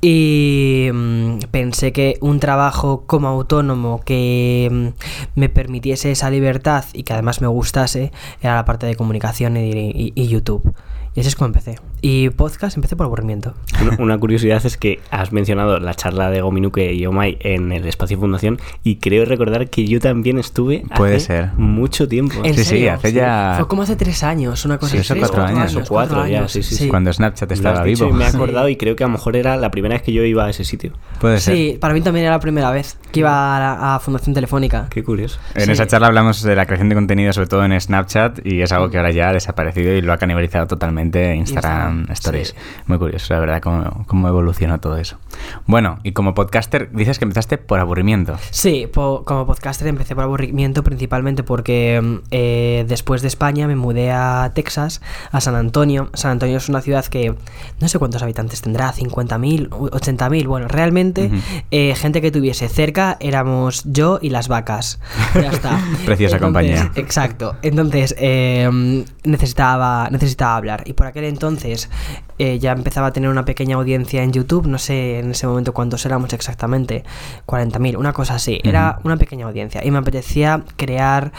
y 0.00 0.88
mm, 0.92 1.38
pensé 1.50 1.92
que 1.92 2.18
un 2.20 2.38
trabajo 2.40 3.04
como 3.06 3.28
autónomo 3.28 4.00
que 4.04 4.68
mm, 4.70 5.38
me 5.40 5.48
permitiese 5.48 6.10
esa 6.12 6.30
libertad 6.30 6.84
y 6.92 7.02
que 7.02 7.12
además 7.12 7.40
me 7.40 7.48
gustase 7.48 8.12
era 8.40 8.54
la 8.56 8.64
parte 8.64 8.86
de 8.86 8.94
comunicación 8.96 9.56
y, 9.56 9.70
y- 9.70 10.12
y 10.14 10.28
YouTube. 10.28 10.72
Y 11.18 11.20
así 11.20 11.30
es 11.30 11.34
como 11.34 11.46
empecé. 11.46 11.74
Y 12.00 12.30
podcast 12.30 12.76
empecé 12.76 12.94
por 12.94 13.06
aburrimiento. 13.06 13.54
Una, 13.82 13.96
una 13.98 14.18
curiosidad 14.18 14.64
es 14.64 14.76
que 14.76 15.00
has 15.10 15.32
mencionado 15.32 15.80
la 15.80 15.92
charla 15.94 16.30
de 16.30 16.40
Gominuke 16.42 16.92
y 16.92 17.04
Omai 17.06 17.38
en 17.40 17.72
el 17.72 17.88
Espacio 17.88 18.16
Fundación 18.20 18.60
y 18.84 18.96
creo 18.98 19.24
recordar 19.24 19.68
que 19.68 19.84
yo 19.84 19.98
también 19.98 20.38
estuve 20.38 20.84
Puede 20.96 21.16
hace 21.16 21.26
ser. 21.26 21.50
mucho 21.56 22.06
tiempo. 22.06 22.36
¿En 22.44 22.54
Sí, 22.54 22.62
sí, 22.62 22.70
serio? 22.70 22.92
hace 22.92 23.12
ya- 23.12 23.54
Fue 23.56 23.66
como 23.66 23.82
hace 23.82 23.96
tres 23.96 24.22
años, 24.22 24.64
una 24.64 24.78
cosa 24.78 24.92
Sí, 24.92 24.98
así. 24.98 25.18
cuatro 25.18 25.42
años. 25.42 25.74
O 25.74 25.82
cuatro 25.88 26.24
ya, 26.28 26.46
sí, 26.46 26.62
sí, 26.62 26.76
sí. 26.76 26.88
Cuando 26.88 27.12
Snapchat 27.12 27.50
estaba 27.50 27.82
dicho 27.82 28.04
vivo. 28.04 28.16
y 28.16 28.20
me 28.20 28.26
he 28.28 28.30
Sí. 28.30 28.36
acordado 28.36 28.68
y 28.68 28.76
creo 28.76 28.94
que 28.94 29.02
a 29.02 29.08
lo 29.08 29.14
mejor 29.14 29.34
era 29.34 29.56
la 29.56 29.72
primera 29.72 29.94
vez 29.96 30.02
que 30.02 30.12
yo 30.12 30.22
iba 30.22 30.44
a 30.46 30.50
ese 30.50 30.62
sitio. 30.62 30.92
Puede 31.20 31.40
ser. 31.40 31.56
Sí, 31.56 31.78
para 31.80 31.94
mí 31.94 32.00
también 32.00 32.26
era 32.26 32.36
la 32.36 32.40
primera 32.40 32.70
vez 32.70 32.96
que 33.10 33.18
iba 33.20 33.56
a, 33.56 33.58
la- 33.58 33.94
a 33.96 33.98
Fundación 33.98 34.34
Telefónica. 34.34 34.86
Qué 34.88 35.02
curioso. 35.02 35.40
En 35.56 35.62
Sí. 35.64 35.72
esa 35.72 35.88
charla 35.88 36.06
hablamos 36.06 36.44
de 36.44 36.54
la 36.54 36.64
creación 36.64 36.88
de 36.90 36.94
contenido, 36.94 37.32
sobre 37.32 37.48
todo 37.48 37.64
en 37.64 37.80
Snapchat, 37.80 38.46
y 38.46 38.62
es 38.62 38.70
algo 38.70 38.88
que 38.88 38.98
ahora 38.98 39.10
ya 39.10 39.30
ha 39.30 39.32
desaparecido 39.32 39.92
y 39.94 40.00
lo 40.00 40.12
ha 40.12 40.18
canibalizado 40.18 40.68
totalmente 40.68 41.07
Instagram, 41.16 42.00
Instagram, 42.00 42.12
Stories. 42.12 42.48
sí. 42.48 42.54
Muy 42.86 42.98
curioso, 42.98 43.34
la 43.34 43.40
verdad, 43.40 43.60
cómo, 43.62 44.04
cómo 44.06 44.28
evolucionó 44.28 44.78
todo 44.80 44.96
eso. 44.96 45.18
Bueno, 45.66 45.98
y 46.02 46.12
como 46.12 46.34
podcaster, 46.34 46.90
dices 46.92 47.18
que 47.18 47.24
empezaste 47.24 47.58
por 47.58 47.80
aburrimiento. 47.80 48.36
Sí, 48.50 48.86
po- 48.92 49.24
como 49.24 49.46
podcaster 49.46 49.86
empecé 49.88 50.14
por 50.14 50.24
aburrimiento 50.24 50.82
principalmente 50.82 51.42
porque 51.42 52.00
mm, 52.02 52.16
eh, 52.30 52.84
después 52.88 53.22
de 53.22 53.28
España 53.28 53.66
me 53.66 53.76
mudé 53.76 54.10
a 54.12 54.52
Texas, 54.54 55.00
a 55.30 55.40
San 55.40 55.54
Antonio. 55.54 56.10
San 56.14 56.32
Antonio 56.32 56.56
es 56.58 56.68
una 56.68 56.80
ciudad 56.80 57.04
que 57.06 57.34
no 57.80 57.88
sé 57.88 57.98
cuántos 57.98 58.22
habitantes 58.22 58.62
tendrá, 58.62 58.92
50.000, 58.92 59.68
u- 59.74 59.88
80.000. 59.88 60.46
Bueno, 60.46 60.68
realmente 60.68 61.30
eh, 61.70 61.94
gente 61.96 62.20
que 62.20 62.30
tuviese 62.30 62.68
cerca 62.68 63.16
éramos 63.20 63.82
yo 63.84 64.18
y 64.22 64.30
las 64.30 64.48
vacas. 64.48 65.00
Ya 65.34 65.50
está. 65.50 65.70
Preciosa 66.04 66.36
Entonces, 66.36 66.40
compañía. 66.40 66.92
Exacto. 66.94 67.56
Entonces 67.62 68.14
eh, 68.18 69.04
necesitaba, 69.24 70.08
necesitaba 70.10 70.56
hablar. 70.56 70.82
Y 70.86 70.92
por 70.94 71.06
aquel 71.06 71.24
entonces 71.24 71.90
eh, 72.38 72.58
ya 72.58 72.72
empezaba 72.72 73.08
a 73.08 73.12
tener 73.12 73.30
una 73.30 73.44
pequeña 73.44 73.76
audiencia 73.76 74.22
en 74.22 74.32
YouTube. 74.32 74.66
No 74.66 74.78
sé 74.78 75.18
en 75.18 75.32
ese 75.32 75.46
momento 75.46 75.72
cuántos 75.72 76.04
éramos 76.06 76.32
exactamente. 76.32 77.04
40.000, 77.46 77.96
una 77.96 78.12
cosa 78.12 78.34
así. 78.34 78.60
Era 78.64 79.00
una 79.04 79.16
pequeña 79.16 79.46
audiencia. 79.46 79.84
Y 79.84 79.90
me 79.90 79.98
apetecía 79.98 80.62
crear 80.76 81.32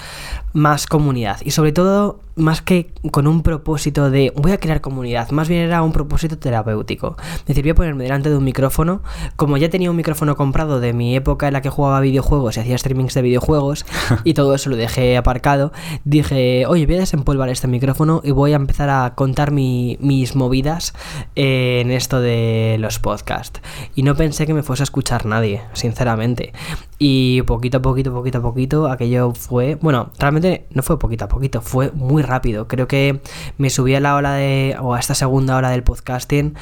más 0.53 0.87
comunidad. 0.87 1.37
Y 1.43 1.51
sobre 1.51 1.71
todo, 1.71 2.19
más 2.35 2.61
que 2.61 2.91
con 3.11 3.27
un 3.27 3.43
propósito 3.43 4.09
de 4.09 4.31
voy 4.35 4.51
a 4.53 4.59
crear 4.59 4.79
comunidad, 4.81 5.29
más 5.31 5.49
bien 5.49 5.61
era 5.61 5.81
un 5.83 5.91
propósito 5.91 6.37
terapéutico. 6.37 7.17
Es 7.39 7.45
decir, 7.45 7.63
voy 7.65 7.71
a 7.71 7.75
ponerme 7.75 8.03
delante 8.05 8.29
de 8.29 8.37
un 8.37 8.43
micrófono. 8.43 9.01
Como 9.35 9.57
ya 9.57 9.69
tenía 9.69 9.89
un 9.91 9.97
micrófono 9.97 10.35
comprado 10.35 10.79
de 10.79 10.93
mi 10.93 11.15
época 11.15 11.47
en 11.47 11.53
la 11.53 11.61
que 11.61 11.69
jugaba 11.69 11.99
videojuegos 11.99 12.57
y 12.57 12.61
hacía 12.61 12.77
streamings 12.77 13.13
de 13.13 13.21
videojuegos 13.21 13.85
y 14.23 14.33
todo 14.33 14.55
eso 14.55 14.69
lo 14.69 14.75
dejé 14.77 15.17
aparcado, 15.17 15.71
dije, 16.05 16.65
oye, 16.65 16.85
voy 16.85 16.95
a 16.95 16.99
desempolvar 16.99 17.49
este 17.49 17.67
micrófono 17.67 18.21
y 18.23 18.31
voy 18.31 18.53
a 18.53 18.55
empezar 18.57 18.89
a 18.89 19.13
contar 19.15 19.51
mi- 19.51 19.97
mis 19.99 20.35
movidas 20.35 20.93
en 21.35 21.91
esto 21.91 22.21
de 22.21 22.77
los 22.79 22.99
podcasts. 22.99 23.61
Y 23.95 24.03
no 24.03 24.15
pensé 24.15 24.47
que 24.47 24.53
me 24.53 24.63
fuese 24.63 24.83
a 24.83 24.85
escuchar 24.85 25.25
nadie, 25.25 25.61
sinceramente. 25.73 26.53
Y 27.01 27.41
poquito 27.43 27.77
a 27.77 27.81
poquito, 27.81 28.13
poquito 28.13 28.39
a 28.39 28.41
poquito, 28.41 28.87
aquello 28.91 29.33
fue. 29.33 29.75
Bueno, 29.75 30.11
realmente 30.19 30.67
no 30.71 30.83
fue 30.83 30.99
poquito 30.99 31.25
a 31.25 31.27
poquito, 31.29 31.61
fue 31.61 31.91
muy 31.93 32.21
rápido. 32.23 32.67
Creo 32.67 32.87
que 32.89 33.21
me 33.57 33.69
subí 33.69 33.95
a 33.95 34.01
la 34.01 34.15
ola 34.15 34.33
de. 34.33 34.75
o 34.81 34.93
a 34.93 34.99
esta 34.99 35.15
segunda 35.15 35.55
hora 35.55 35.69
del 35.69 35.81
podcasting 35.83 36.55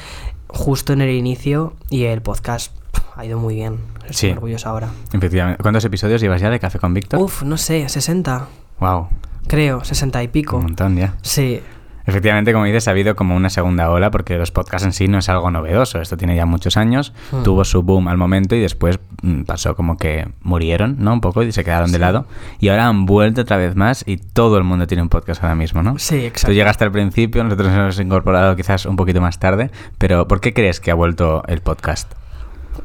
justo 0.46 0.92
en 0.92 1.00
el 1.02 1.10
inicio 1.10 1.74
y 1.90 2.04
el 2.04 2.22
podcast 2.22 2.72
ha 3.16 3.24
ido 3.26 3.38
muy 3.38 3.56
bien. 3.56 3.78
Estoy 4.08 4.14
Sí. 4.14 4.30
orgulloso 4.30 4.68
ahora. 4.68 4.88
Efectivamente. 5.12 5.60
¿Cuántos 5.60 5.84
episodios 5.84 6.20
llevas 6.20 6.40
ya 6.40 6.50
de 6.50 6.60
Café 6.60 6.78
con 6.78 6.94
Víctor? 6.94 7.20
Uf, 7.20 7.42
no 7.42 7.56
sé, 7.58 7.88
60. 7.88 8.46
Wow, 8.78 9.08
Creo, 9.48 9.82
60 9.82 10.22
y 10.22 10.28
pico. 10.28 10.56
un 10.58 10.62
montón 10.64 10.96
ya. 10.96 11.16
Sí. 11.22 11.60
Efectivamente, 12.08 12.52
como 12.54 12.64
dices, 12.64 12.88
ha 12.88 12.92
habido 12.92 13.14
como 13.14 13.36
una 13.36 13.50
segunda 13.50 13.90
ola 13.90 14.10
porque 14.10 14.38
los 14.38 14.50
podcasts 14.50 14.86
en 14.86 14.92
sí 14.94 15.08
no 15.08 15.18
es 15.18 15.28
algo 15.28 15.50
novedoso. 15.50 16.00
Esto 16.00 16.16
tiene 16.16 16.34
ya 16.34 16.46
muchos 16.46 16.76
años, 16.78 17.12
Hmm. 17.30 17.42
tuvo 17.42 17.64
su 17.64 17.82
boom 17.82 18.08
al 18.08 18.16
momento 18.16 18.56
y 18.56 18.60
después 18.60 18.98
mm, 19.22 19.42
pasó 19.42 19.76
como 19.76 19.98
que 19.98 20.26
murieron, 20.42 20.96
¿no? 20.98 21.12
Un 21.12 21.20
poco 21.20 21.42
y 21.42 21.52
se 21.52 21.64
quedaron 21.64 21.92
de 21.92 21.98
lado. 21.98 22.24
Y 22.60 22.68
ahora 22.70 22.88
han 22.88 23.04
vuelto 23.04 23.42
otra 23.42 23.58
vez 23.58 23.76
más 23.76 24.04
y 24.06 24.16
todo 24.16 24.56
el 24.56 24.64
mundo 24.64 24.86
tiene 24.86 25.02
un 25.02 25.10
podcast 25.10 25.42
ahora 25.42 25.54
mismo, 25.54 25.82
¿no? 25.82 25.98
Sí, 25.98 26.16
exacto. 26.24 26.46
Tú 26.48 26.52
llegaste 26.54 26.84
al 26.84 26.92
principio, 26.92 27.44
nosotros 27.44 27.68
nos 27.68 27.76
hemos 27.78 28.00
incorporado 28.00 28.56
quizás 28.56 28.86
un 28.86 28.96
poquito 28.96 29.20
más 29.20 29.38
tarde, 29.38 29.70
pero 29.98 30.26
¿por 30.26 30.40
qué 30.40 30.54
crees 30.54 30.80
que 30.80 30.90
ha 30.90 30.94
vuelto 30.94 31.42
el 31.46 31.60
podcast? 31.60 32.10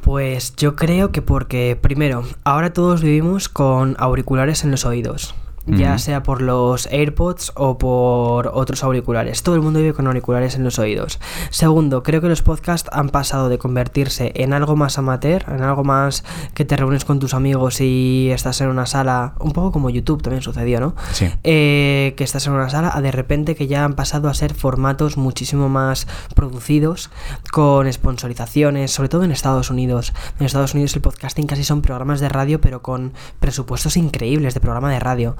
Pues 0.01 0.55
yo 0.57 0.75
creo 0.75 1.11
que 1.11 1.21
porque, 1.21 1.77
primero, 1.79 2.23
ahora 2.43 2.73
todos 2.73 3.01
vivimos 3.03 3.47
con 3.47 3.95
auriculares 3.99 4.63
en 4.63 4.71
los 4.71 4.85
oídos. 4.85 5.35
Ya 5.65 5.97
sea 5.97 6.23
por 6.23 6.41
los 6.41 6.87
AirPods 6.87 7.53
o 7.55 7.77
por 7.77 8.51
otros 8.53 8.83
auriculares. 8.83 9.43
Todo 9.43 9.55
el 9.55 9.61
mundo 9.61 9.79
vive 9.79 9.93
con 9.93 10.07
auriculares 10.07 10.55
en 10.55 10.63
los 10.63 10.77
oídos. 10.77 11.19
Segundo, 11.51 12.03
creo 12.03 12.19
que 12.19 12.27
los 12.27 12.41
podcasts 12.41 12.89
han 12.91 13.09
pasado 13.09 13.47
de 13.47 13.57
convertirse 13.57 14.33
en 14.35 14.53
algo 14.53 14.75
más 14.75 14.97
amateur, 14.97 15.45
en 15.47 15.61
algo 15.61 15.83
más 15.83 16.25
que 16.53 16.65
te 16.65 16.75
reúnes 16.75 17.05
con 17.05 17.19
tus 17.19 17.33
amigos 17.33 17.79
y 17.79 18.29
estás 18.31 18.59
en 18.61 18.67
una 18.67 18.85
sala, 18.85 19.35
un 19.39 19.53
poco 19.53 19.71
como 19.71 19.89
YouTube 19.89 20.21
también 20.21 20.41
sucedió, 20.41 20.79
¿no? 20.79 20.95
Sí. 21.11 21.29
eh, 21.43 22.13
que 22.17 22.23
estás 22.23 22.45
en 22.47 22.53
una 22.53 22.69
sala, 22.69 22.91
a 22.93 23.01
de 23.01 23.11
repente 23.11 23.55
que 23.55 23.67
ya 23.67 23.85
han 23.85 23.93
pasado 23.93 24.27
a 24.27 24.33
ser 24.33 24.53
formatos 24.53 25.17
muchísimo 25.17 25.69
más 25.69 26.07
producidos, 26.35 27.09
con 27.51 27.91
sponsorizaciones, 27.91 28.91
sobre 28.91 29.09
todo 29.09 29.23
en 29.23 29.31
Estados 29.31 29.69
Unidos. 29.69 30.13
En 30.39 30.45
Estados 30.45 30.73
Unidos 30.73 30.95
el 30.95 31.01
podcasting 31.01 31.47
casi 31.47 31.63
son 31.63 31.81
programas 31.81 32.19
de 32.19 32.29
radio, 32.29 32.59
pero 32.59 32.81
con 32.81 33.13
presupuestos 33.39 33.97
increíbles 33.97 34.53
de 34.53 34.59
programa 34.59 34.91
de 34.91 34.99
radio. 34.99 35.35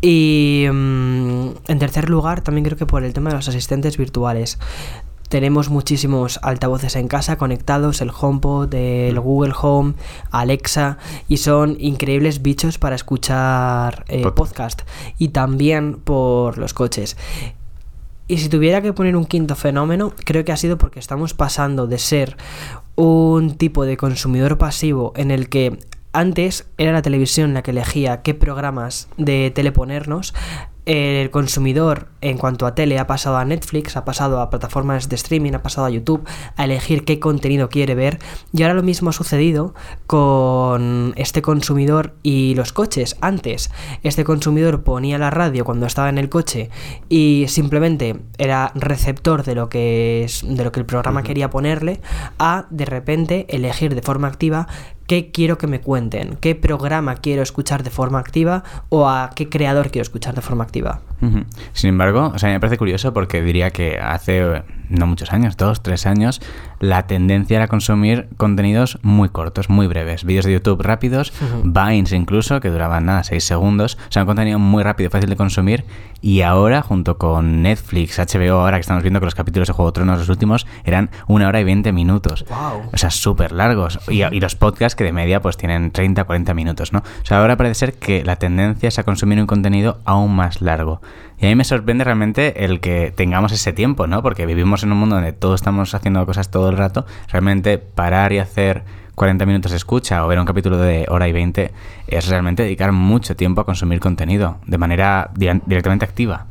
Y 0.00 0.66
mm, 0.70 1.48
en 1.68 1.78
tercer 1.78 2.10
lugar, 2.10 2.42
también 2.42 2.64
creo 2.64 2.76
que 2.76 2.86
por 2.86 3.04
el 3.04 3.12
tema 3.12 3.30
de 3.30 3.36
los 3.36 3.48
asistentes 3.48 3.96
virtuales. 3.96 4.58
Tenemos 5.30 5.68
muchísimos 5.70 6.38
altavoces 6.42 6.94
en 6.96 7.08
casa 7.08 7.38
conectados, 7.38 8.00
el 8.02 8.10
HomePod, 8.16 8.72
el 8.74 9.18
Google 9.18 9.54
Home, 9.60 9.94
Alexa, 10.30 10.98
y 11.28 11.38
son 11.38 11.76
increíbles 11.80 12.42
bichos 12.42 12.78
para 12.78 12.94
escuchar 12.94 14.04
eh, 14.08 14.22
Pod- 14.22 14.34
podcast. 14.34 14.82
Y 15.18 15.28
también 15.28 15.94
por 15.96 16.58
los 16.58 16.74
coches. 16.74 17.16
Y 18.28 18.38
si 18.38 18.48
tuviera 18.48 18.80
que 18.80 18.92
poner 18.92 19.16
un 19.16 19.24
quinto 19.24 19.56
fenómeno, 19.56 20.12
creo 20.24 20.44
que 20.44 20.52
ha 20.52 20.56
sido 20.56 20.78
porque 20.78 21.00
estamos 21.00 21.34
pasando 21.34 21.86
de 21.86 21.98
ser 21.98 22.36
un 22.94 23.56
tipo 23.56 23.84
de 23.86 23.96
consumidor 23.96 24.56
pasivo 24.56 25.12
en 25.16 25.30
el 25.30 25.48
que 25.48 25.78
antes 26.14 26.66
era 26.78 26.92
la 26.92 27.02
televisión 27.02 27.52
la 27.52 27.62
que 27.62 27.72
elegía 27.72 28.22
qué 28.22 28.34
programas 28.34 29.08
de 29.18 29.50
tele 29.54 29.72
ponernos. 29.72 30.32
El 30.86 31.30
consumidor 31.30 32.08
en 32.20 32.36
cuanto 32.36 32.66
a 32.66 32.74
tele 32.74 32.98
ha 32.98 33.06
pasado 33.06 33.36
a 33.36 33.44
Netflix, 33.44 33.96
ha 33.96 34.04
pasado 34.04 34.40
a 34.40 34.50
plataformas 34.50 35.08
de 35.08 35.16
streaming, 35.16 35.52
ha 35.52 35.62
pasado 35.62 35.86
a 35.86 35.90
YouTube 35.90 36.26
a 36.56 36.64
elegir 36.64 37.04
qué 37.04 37.18
contenido 37.18 37.68
quiere 37.68 37.94
ver. 37.94 38.18
Y 38.52 38.62
ahora 38.62 38.74
lo 38.74 38.82
mismo 38.82 39.10
ha 39.10 39.12
sucedido 39.12 39.74
con 40.06 41.14
este 41.16 41.40
consumidor 41.42 42.14
y 42.22 42.54
los 42.54 42.72
coches. 42.72 43.16
Antes, 43.20 43.70
este 44.02 44.24
consumidor 44.24 44.82
ponía 44.84 45.18
la 45.18 45.30
radio 45.30 45.64
cuando 45.64 45.86
estaba 45.86 46.08
en 46.10 46.18
el 46.18 46.28
coche 46.28 46.70
y 47.08 47.46
simplemente 47.48 48.16
era 48.36 48.70
receptor 48.74 49.42
de 49.42 49.54
lo 49.54 49.68
que 49.68 50.24
es 50.24 50.42
de 50.46 50.64
lo 50.64 50.72
que 50.72 50.80
el 50.80 50.86
programa 50.86 51.22
quería 51.22 51.50
ponerle 51.50 52.00
a 52.38 52.66
de 52.70 52.84
repente 52.84 53.46
elegir 53.48 53.94
de 53.94 54.02
forma 54.02 54.28
activa 54.28 54.66
qué 55.06 55.30
quiero 55.30 55.58
que 55.58 55.66
me 55.66 55.80
cuenten, 55.80 56.36
qué 56.40 56.54
programa 56.54 57.16
quiero 57.16 57.42
escuchar 57.42 57.82
de 57.82 57.90
forma 57.90 58.18
activa 58.18 58.64
o 58.88 59.08
a 59.08 59.30
qué 59.34 59.48
creador 59.48 59.90
quiero 59.90 60.02
escuchar 60.02 60.34
de 60.34 60.40
forma 60.40 60.64
activa. 60.64 60.73
Sin 61.72 61.88
embargo, 61.88 62.32
o 62.34 62.38
sea, 62.38 62.50
me 62.50 62.60
parece 62.60 62.76
curioso 62.76 63.14
porque 63.14 63.42
diría 63.42 63.70
que 63.70 63.98
hace 63.98 64.62
no 64.88 65.06
muchos 65.06 65.32
años, 65.32 65.56
dos, 65.56 65.82
tres 65.82 66.06
años, 66.06 66.40
la 66.80 67.06
tendencia 67.06 67.56
era 67.56 67.68
consumir 67.68 68.28
contenidos 68.36 68.98
muy 69.02 69.28
cortos, 69.28 69.70
muy 69.70 69.86
breves. 69.86 70.24
Vídeos 70.24 70.44
de 70.44 70.52
YouTube 70.52 70.82
rápidos, 70.82 71.32
Ujú. 71.40 71.62
Vines 71.64 72.12
incluso, 72.12 72.60
que 72.60 72.70
duraban 72.70 73.06
nada, 73.06 73.24
seis 73.24 73.44
segundos. 73.44 73.96
O 74.08 74.12
sea, 74.12 74.22
un 74.22 74.26
contenido 74.26 74.58
muy 74.58 74.82
rápido, 74.82 75.10
fácil 75.10 75.30
de 75.30 75.36
consumir. 75.36 75.84
Y 76.20 76.40
ahora, 76.40 76.80
junto 76.80 77.18
con 77.18 77.62
Netflix, 77.62 78.18
HBO, 78.18 78.60
ahora 78.60 78.78
que 78.78 78.80
estamos 78.82 79.02
viendo 79.02 79.20
que 79.20 79.26
los 79.26 79.34
capítulos 79.34 79.68
de 79.68 79.74
Juego 79.74 79.90
de 79.90 79.94
Tronos, 79.94 80.18
los 80.18 80.28
últimos, 80.30 80.66
eran 80.84 81.10
una 81.26 81.48
hora 81.48 81.60
y 81.60 81.64
veinte 81.64 81.92
minutos. 81.92 82.46
Wow. 82.48 82.90
O 82.92 82.96
sea, 82.96 83.10
súper 83.10 83.52
largos. 83.52 84.00
Y, 84.08 84.22
y 84.22 84.40
los 84.40 84.56
podcasts 84.56 84.96
que 84.96 85.04
de 85.04 85.12
media 85.12 85.42
pues 85.42 85.56
tienen 85.58 85.90
30, 85.90 86.24
40 86.24 86.54
minutos, 86.54 86.92
¿no? 86.94 87.00
O 87.00 87.24
sea, 87.26 87.40
ahora 87.40 87.56
parece 87.58 87.74
ser 87.74 87.94
que 87.94 88.24
la 88.24 88.36
tendencia 88.36 88.88
es 88.88 88.98
a 88.98 89.02
consumir 89.02 89.38
un 89.38 89.46
contenido 89.46 89.98
aún 90.06 90.34
más 90.34 90.62
largo. 90.62 91.02
Y 91.38 91.46
a 91.46 91.48
mí 91.48 91.56
me 91.56 91.64
sorprende 91.64 92.04
realmente 92.04 92.64
el 92.64 92.80
que 92.80 93.12
tengamos 93.14 93.52
ese 93.52 93.72
tiempo, 93.74 94.06
¿no? 94.06 94.22
Porque 94.22 94.46
vivimos 94.46 94.73
en 94.82 94.92
un 94.92 94.98
mundo 94.98 95.14
donde 95.16 95.32
todos 95.32 95.60
estamos 95.60 95.94
haciendo 95.94 96.24
cosas 96.26 96.50
todo 96.50 96.68
el 96.70 96.76
rato. 96.76 97.06
Realmente 97.28 97.78
parar 97.78 98.32
y 98.32 98.38
hacer 98.38 98.82
40 99.14 99.46
minutos 99.46 99.70
de 99.70 99.76
escucha 99.76 100.24
o 100.24 100.28
ver 100.28 100.40
un 100.40 100.44
capítulo 100.46 100.76
de 100.78 101.06
hora 101.08 101.28
y 101.28 101.32
20 101.32 101.72
es 102.08 102.28
realmente 102.28 102.64
dedicar 102.64 102.90
mucho 102.92 103.36
tiempo 103.36 103.60
a 103.60 103.64
consumir 103.64 104.00
contenido 104.00 104.56
de 104.66 104.76
manera 104.78 105.30
di- 105.36 105.48
directamente 105.66 106.04
activa. 106.04 106.46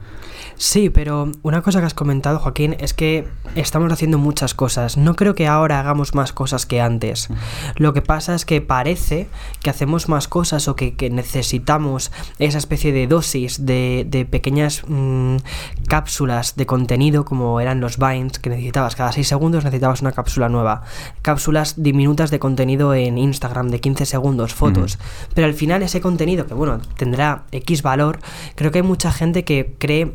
Sí, 0.58 0.90
pero 0.90 1.32
una 1.42 1.62
cosa 1.62 1.80
que 1.80 1.86
has 1.86 1.94
comentado, 1.94 2.40
Joaquín, 2.40 2.76
es 2.80 2.94
que 2.94 3.28
estamos 3.56 3.92
haciendo 3.92 4.18
muchas 4.18 4.54
cosas. 4.54 4.98
No 4.98 5.16
creo 5.16 5.36
que 5.36 5.48
ahora 5.48 5.80
hagamos 5.80 6.16
más 6.16 6.34
cosas 6.34 6.66
que 6.66 6.82
antes. 6.82 7.30
Lo 7.76 7.94
que 7.94 8.02
pasa 8.02 8.36
es 8.36 8.46
que 8.46 8.62
parece 8.62 9.28
que 9.62 9.70
hacemos 9.70 10.10
más 10.10 10.28
cosas 10.28 10.68
o 10.68 10.76
que, 10.76 10.96
que 10.96 11.10
necesitamos 11.10 12.12
esa 12.40 12.58
especie 12.58 12.92
de 12.92 13.08
dosis 13.08 13.66
de, 13.66 14.06
de 14.10 14.26
pequeñas 14.26 14.84
mm, 14.88 15.38
cápsulas 15.88 16.56
de 16.56 16.66
contenido, 16.66 17.26
como 17.26 17.60
eran 17.60 17.80
los 17.80 17.98
Vines, 17.98 18.40
que 18.40 18.50
necesitabas 18.50 18.96
cada 18.96 19.12
6 19.12 19.28
segundos 19.28 19.64
necesitabas 19.64 20.02
una 20.02 20.12
cápsula 20.12 20.50
nueva. 20.50 20.84
Cápsulas 21.22 21.82
diminutas 21.82 22.32
de 22.32 22.40
contenido 22.40 22.94
en 22.94 23.18
Instagram 23.18 23.70
de 23.70 23.80
15 23.80 24.06
segundos, 24.06 24.54
fotos. 24.54 24.98
Pero 25.34 25.48
al 25.48 25.54
final 25.54 25.84
ese 25.84 26.02
contenido, 26.02 26.46
que 26.46 26.54
bueno, 26.54 26.80
tendrá 26.98 27.44
X 27.52 27.82
valor, 27.82 28.20
creo 28.56 28.72
que 28.72 28.80
hay 28.80 28.84
mucha 28.84 29.12
gente 29.12 29.44
que 29.44 29.76
cree 29.78 30.14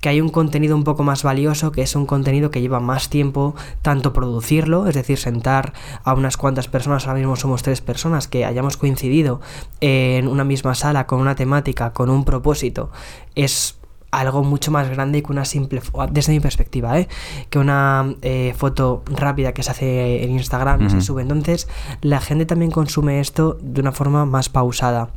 que 0.00 0.08
hay 0.08 0.20
un 0.20 0.28
contenido 0.30 0.76
un 0.76 0.84
poco 0.84 1.02
más 1.02 1.22
valioso, 1.22 1.72
que 1.72 1.82
es 1.82 1.94
un 1.96 2.06
contenido 2.06 2.50
que 2.50 2.60
lleva 2.60 2.80
más 2.80 3.10
tiempo 3.10 3.54
tanto 3.82 4.12
producirlo, 4.12 4.86
es 4.86 4.94
decir, 4.94 5.18
sentar 5.18 5.72
a 6.04 6.14
unas 6.14 6.36
cuantas 6.36 6.68
personas, 6.68 7.06
ahora 7.06 7.18
mismo 7.18 7.36
somos 7.36 7.62
tres 7.62 7.80
personas, 7.80 8.28
que 8.28 8.44
hayamos 8.44 8.76
coincidido 8.76 9.40
en 9.80 10.28
una 10.28 10.44
misma 10.44 10.74
sala 10.74 11.06
con 11.06 11.20
una 11.20 11.34
temática, 11.34 11.92
con 11.92 12.08
un 12.10 12.24
propósito, 12.24 12.90
es 13.34 13.76
algo 14.12 14.42
mucho 14.42 14.72
más 14.72 14.88
grande 14.88 15.22
que 15.22 15.30
una 15.30 15.44
simple, 15.44 15.80
fo- 15.80 16.08
desde 16.10 16.32
mi 16.32 16.40
perspectiva, 16.40 16.98
¿eh? 16.98 17.06
que 17.48 17.60
una 17.60 18.12
eh, 18.22 18.54
foto 18.56 19.04
rápida 19.06 19.52
que 19.52 19.62
se 19.62 19.70
hace 19.70 20.24
en 20.24 20.32
Instagram 20.32 20.86
y 20.86 20.90
se 20.90 21.00
sube. 21.00 21.22
Entonces, 21.22 21.68
la 22.00 22.20
gente 22.20 22.44
también 22.44 22.72
consume 22.72 23.20
esto 23.20 23.56
de 23.62 23.80
una 23.80 23.92
forma 23.92 24.26
más 24.26 24.48
pausada. 24.48 25.10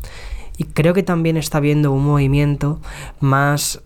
Y 0.58 0.66
creo 0.66 0.94
que 0.94 1.02
también 1.02 1.38
está 1.38 1.58
habiendo 1.58 1.92
un 1.92 2.06
movimiento 2.06 2.82
más 3.20 3.82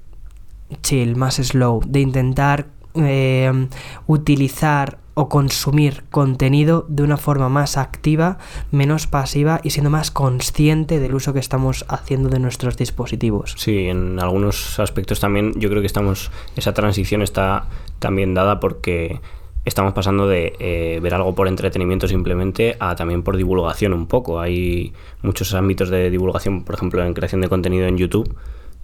chill, 0.82 1.16
más 1.16 1.36
slow, 1.36 1.82
de 1.86 2.00
intentar 2.02 2.68
eh, 2.96 3.68
utilizar 4.08 5.00
o 5.14 5.30
consumir 5.30 6.04
contenido 6.12 6.86
de 6.90 7.02
una 7.02 7.18
forma 7.18 7.50
más 7.50 7.76
activa, 7.76 8.38
menos 8.72 9.08
pasiva 9.08 9.60
y 9.64 9.72
siendo 9.72 9.90
más 9.90 10.12
consciente 10.12 11.00
del 11.00 11.16
uso 11.16 11.34
que 11.34 11.40
estamos 11.40 11.86
haciendo 11.88 12.30
de 12.30 12.38
nuestros 12.38 12.78
dispositivos. 12.78 13.56
Sí, 13.58 13.88
en 13.88 14.20
algunos 14.20 14.80
aspectos 14.80 15.20
también 15.20 15.54
yo 15.60 15.70
creo 15.70 15.82
que 15.82 15.88
estamos 15.88 16.30
esa 16.56 16.76
transición 16.76 17.24
está 17.24 17.66
también 17.98 18.36
dada 18.36 18.60
porque 18.60 19.20
estamos 19.66 19.94
pasando 19.94 20.28
de 20.28 20.54
eh, 20.60 21.00
ver 21.02 21.16
algo 21.16 21.34
por 21.34 21.48
entretenimiento 21.48 22.08
simplemente 22.08 22.78
a 22.80 22.96
también 22.96 23.24
por 23.24 23.38
divulgación 23.38 23.94
un 23.94 24.06
poco. 24.06 24.40
Hay 24.40 24.94
muchos 25.24 25.54
ámbitos 25.56 25.90
de 25.90 26.12
divulgación, 26.12 26.64
por 26.64 26.76
ejemplo, 26.76 27.04
en 27.04 27.16
creación 27.16 27.42
de 27.42 27.50
contenido 27.50 27.88
en 27.88 27.98
YouTube, 27.98 28.36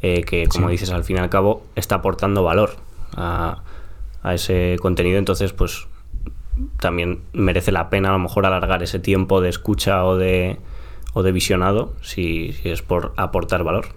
eh, 0.04 0.22
que 0.24 0.46
como 0.48 0.68
Sí. 0.68 0.74
dices, 0.74 0.92
al 0.92 1.04
fin 1.04 1.18
y 1.18 1.20
al 1.20 1.30
cabo 1.32 1.64
está 1.76 1.96
aportando 1.96 2.44
valor 2.44 2.76
a, 3.16 3.64
a 4.22 4.34
ese 4.36 4.78
contenido. 4.80 5.18
Entonces, 5.18 5.52
pues 5.54 5.88
también 6.80 7.22
merece 7.34 7.72
la 7.72 7.90
pena 7.90 8.10
a 8.10 8.12
lo 8.14 8.20
mejor 8.20 8.46
alargar 8.46 8.84
ese 8.84 9.00
tiempo 9.00 9.42
de 9.42 9.50
escucha 9.50 10.06
o 10.06 10.18
de, 10.18 10.60
o 11.14 11.24
de 11.24 11.32
visionado 11.32 11.94
si, 12.04 12.54
si 12.54 12.70
es 12.70 12.82
por 12.84 13.14
aportar 13.18 13.64
valor. 13.64 13.88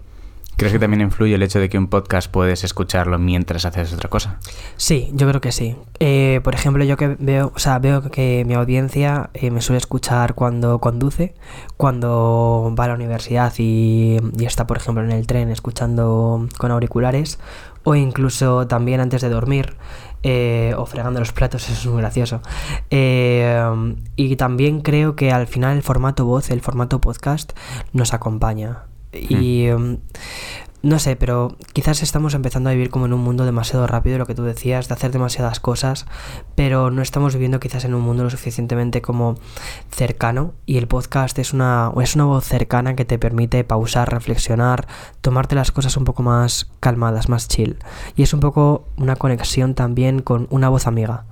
¿Crees 0.57 0.73
que 0.73 0.79
también 0.79 1.01
influye 1.01 1.35
el 1.35 1.43
hecho 1.43 1.59
de 1.59 1.69
que 1.69 1.77
un 1.77 1.87
podcast 1.87 2.31
puedes 2.31 2.63
escucharlo 2.63 3.19
mientras 3.19 3.65
haces 3.65 3.93
otra 3.93 4.09
cosa? 4.09 4.39
Sí, 4.75 5.11
yo 5.13 5.27
creo 5.27 5.39
que 5.39 5.51
sí. 5.51 5.75
Eh, 5.99 6.41
por 6.43 6.55
ejemplo, 6.55 6.83
yo 6.83 6.97
que 6.97 7.15
veo, 7.19 7.51
o 7.55 7.59
sea, 7.59 7.77
veo 7.77 8.09
que 8.09 8.43
mi 8.45 8.55
audiencia 8.55 9.29
eh, 9.35 9.51
me 9.51 9.61
suele 9.61 9.77
escuchar 9.77 10.33
cuando 10.33 10.79
conduce, 10.79 11.35
cuando 11.77 12.73
va 12.77 12.85
a 12.85 12.87
la 12.87 12.95
universidad 12.95 13.53
y, 13.59 14.17
y 14.37 14.45
está, 14.45 14.65
por 14.65 14.77
ejemplo, 14.77 15.03
en 15.03 15.11
el 15.11 15.27
tren 15.27 15.49
escuchando 15.49 16.47
con 16.57 16.71
auriculares, 16.71 17.39
o 17.83 17.95
incluso 17.95 18.67
también 18.67 18.99
antes 18.99 19.21
de 19.21 19.29
dormir, 19.29 19.75
eh, 20.23 20.73
o 20.75 20.85
fregando 20.85 21.19
los 21.19 21.31
platos, 21.31 21.63
eso 21.69 21.73
es 21.73 21.85
muy 21.85 22.01
gracioso. 22.01 22.41
Eh, 22.89 23.63
y 24.15 24.35
también 24.35 24.81
creo 24.81 25.15
que 25.15 25.31
al 25.31 25.47
final 25.47 25.77
el 25.77 25.83
formato 25.83 26.25
voz, 26.25 26.49
el 26.49 26.61
formato 26.61 26.99
podcast, 26.99 27.53
nos 27.93 28.13
acompaña. 28.13 28.83
Y 29.19 29.65
em, 29.65 29.97
no 30.83 30.99
sé, 30.99 31.15
pero 31.15 31.57
quizás 31.73 32.03
estamos 32.03 32.33
empezando 32.33 32.69
a 32.69 32.73
vivir 32.73 32.89
como 32.91 33.07
en 33.07 33.13
un 33.13 33.21
mundo 33.21 33.45
demasiado 33.45 33.87
rápido, 33.87 34.19
lo 34.19 34.25
que 34.25 34.35
tú 34.35 34.43
decías, 34.43 34.87
de 34.87 34.93
hacer 34.93 35.11
demasiadas 35.11 35.59
cosas, 35.59 36.05
pero 36.55 36.91
no 36.91 37.01
estamos 37.01 37.33
viviendo 37.33 37.59
quizás 37.59 37.83
en 37.83 37.95
un 37.95 38.01
mundo 38.01 38.23
lo 38.23 38.29
suficientemente 38.29 39.01
como 39.01 39.35
cercano 39.89 40.53
y 40.65 40.77
el 40.77 40.87
podcast 40.87 41.37
es 41.39 41.51
una, 41.51 41.91
es 42.01 42.15
una 42.15 42.25
voz 42.25 42.45
cercana 42.45 42.95
que 42.95 43.05
te 43.05 43.17
permite 43.17 43.63
pausar, 43.63 44.11
reflexionar, 44.11 44.87
tomarte 45.21 45.55
las 45.55 45.71
cosas 45.71 45.97
un 45.97 46.05
poco 46.05 46.21
más 46.21 46.69
calmadas, 46.79 47.27
más 47.27 47.47
chill. 47.47 47.77
Y 48.15 48.23
es 48.23 48.33
un 48.33 48.39
poco 48.39 48.87
una 48.97 49.15
conexión 49.15 49.73
también 49.73 50.21
con 50.21 50.47
una 50.51 50.69
voz 50.69 50.85
amiga. 50.85 51.25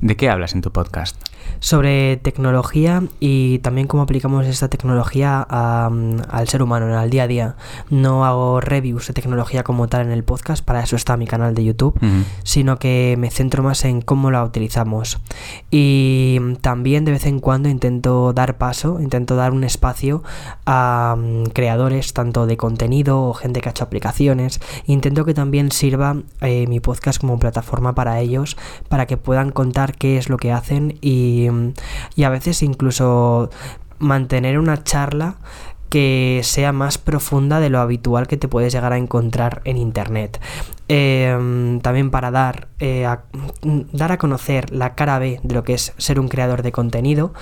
¿De 0.00 0.16
qué 0.16 0.28
hablas 0.28 0.54
en 0.54 0.60
tu 0.60 0.70
podcast? 0.70 1.16
sobre 1.60 2.16
tecnología 2.16 3.02
y 3.20 3.58
también 3.60 3.86
cómo 3.86 4.02
aplicamos 4.02 4.46
esta 4.46 4.68
tecnología 4.68 5.46
a, 5.48 5.90
al 6.28 6.48
ser 6.48 6.62
humano, 6.62 6.96
al 6.98 7.10
día 7.10 7.24
a 7.24 7.26
día. 7.26 7.56
No 7.90 8.24
hago 8.24 8.60
reviews 8.60 9.08
de 9.08 9.14
tecnología 9.14 9.62
como 9.62 9.88
tal 9.88 10.02
en 10.02 10.12
el 10.12 10.24
podcast, 10.24 10.64
para 10.64 10.82
eso 10.82 10.96
está 10.96 11.16
mi 11.16 11.26
canal 11.26 11.54
de 11.54 11.64
YouTube, 11.64 11.98
sino 12.44 12.78
que 12.78 13.16
me 13.18 13.30
centro 13.30 13.62
más 13.62 13.84
en 13.84 14.02
cómo 14.02 14.30
la 14.30 14.44
utilizamos. 14.44 15.18
Y 15.70 16.38
también 16.60 17.04
de 17.04 17.12
vez 17.12 17.26
en 17.26 17.40
cuando 17.40 17.68
intento 17.68 18.32
dar 18.32 18.58
paso, 18.58 19.00
intento 19.00 19.36
dar 19.36 19.52
un 19.52 19.64
espacio 19.64 20.22
a 20.66 21.16
creadores 21.52 22.12
tanto 22.12 22.46
de 22.46 22.56
contenido 22.56 23.22
o 23.22 23.34
gente 23.34 23.60
que 23.60 23.68
ha 23.68 23.70
hecho 23.70 23.84
aplicaciones. 23.84 24.60
Intento 24.86 25.24
que 25.24 25.34
también 25.34 25.72
sirva 25.72 26.16
eh, 26.40 26.66
mi 26.66 26.80
podcast 26.80 27.20
como 27.20 27.38
plataforma 27.38 27.94
para 27.94 28.20
ellos, 28.20 28.56
para 28.88 29.06
que 29.06 29.16
puedan 29.16 29.50
contar 29.50 29.85
qué 29.94 30.18
es 30.18 30.28
lo 30.28 30.36
que 30.36 30.52
hacen 30.52 30.98
y, 31.00 31.48
y 32.14 32.24
a 32.24 32.30
veces 32.30 32.62
incluso 32.62 33.50
mantener 33.98 34.58
una 34.58 34.82
charla 34.82 35.36
que 35.88 36.40
sea 36.42 36.72
más 36.72 36.98
profunda 36.98 37.60
de 37.60 37.70
lo 37.70 37.80
habitual 37.80 38.26
que 38.26 38.36
te 38.36 38.48
puedes 38.48 38.72
llegar 38.72 38.92
a 38.92 38.98
encontrar 38.98 39.62
en 39.64 39.76
internet. 39.76 40.40
Eh, 40.88 41.78
también 41.82 42.10
para 42.10 42.30
dar, 42.30 42.68
eh, 42.80 43.06
a, 43.06 43.22
dar 43.62 44.12
a 44.12 44.18
conocer 44.18 44.72
la 44.72 44.94
cara 44.94 45.18
B 45.18 45.40
de 45.42 45.54
lo 45.54 45.64
que 45.64 45.74
es 45.74 45.92
ser 45.96 46.20
un 46.20 46.28
creador 46.28 46.62
de 46.62 46.72
contenido. 46.72 47.32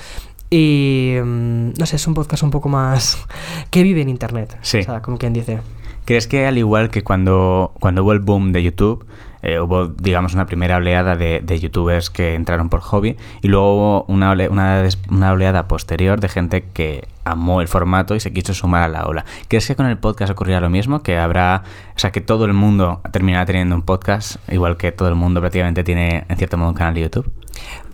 Y 0.50 1.16
mm, 1.22 1.72
no 1.78 1.86
sé, 1.86 1.96
es 1.96 2.06
un 2.06 2.14
podcast 2.14 2.42
un 2.42 2.50
poco 2.50 2.68
más 2.68 3.18
que 3.70 3.82
vive 3.82 4.02
en 4.02 4.08
internet. 4.08 4.58
Sí. 4.62 4.78
O 4.78 4.84
sea, 4.84 5.02
como 5.02 5.18
quien 5.18 5.32
dice. 5.32 5.60
¿Crees 6.04 6.26
que 6.26 6.46
al 6.46 6.58
igual 6.58 6.90
que 6.90 7.02
cuando, 7.02 7.72
cuando 7.80 8.02
hubo 8.02 8.12
el 8.12 8.20
boom 8.20 8.52
de 8.52 8.62
YouTube, 8.62 9.06
eh, 9.42 9.60
hubo, 9.60 9.88
digamos, 9.88 10.34
una 10.34 10.46
primera 10.46 10.76
oleada 10.76 11.16
de, 11.16 11.58
youtubers 11.60 12.08
que 12.10 12.34
entraron 12.34 12.68
por 12.70 12.80
hobby 12.80 13.16
y 13.42 13.48
luego 13.48 13.74
hubo 13.76 14.04
una, 14.08 14.30
ole- 14.30 14.48
una, 14.48 14.82
una 15.10 15.32
oleada 15.32 15.68
posterior 15.68 16.18
de 16.20 16.28
gente 16.30 16.64
que 16.72 17.06
amó 17.24 17.60
el 17.60 17.68
formato 17.68 18.14
y 18.14 18.20
se 18.20 18.32
quiso 18.32 18.54
sumar 18.54 18.82
a 18.84 18.88
la 18.88 19.04
ola? 19.04 19.24
¿Crees 19.48 19.66
que 19.66 19.76
con 19.76 19.86
el 19.86 19.98
podcast 19.98 20.32
ocurrirá 20.32 20.60
lo 20.60 20.70
mismo? 20.70 21.02
Que 21.02 21.18
habrá, 21.18 21.62
o 21.94 21.98
sea, 21.98 22.10
que 22.10 22.20
todo 22.22 22.44
el 22.46 22.54
mundo 22.54 23.00
terminará 23.12 23.44
teniendo 23.46 23.74
un 23.74 23.82
podcast, 23.82 24.36
igual 24.50 24.76
que 24.78 24.92
todo 24.92 25.08
el 25.08 25.14
mundo 25.14 25.40
prácticamente 25.40 25.84
tiene, 25.84 26.24
en 26.28 26.36
cierto 26.36 26.56
modo, 26.56 26.70
un 26.70 26.74
canal 26.74 26.94
de 26.94 27.02
YouTube? 27.02 27.30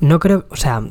No 0.00 0.18
creo, 0.20 0.46
o 0.50 0.56
sea, 0.56 0.82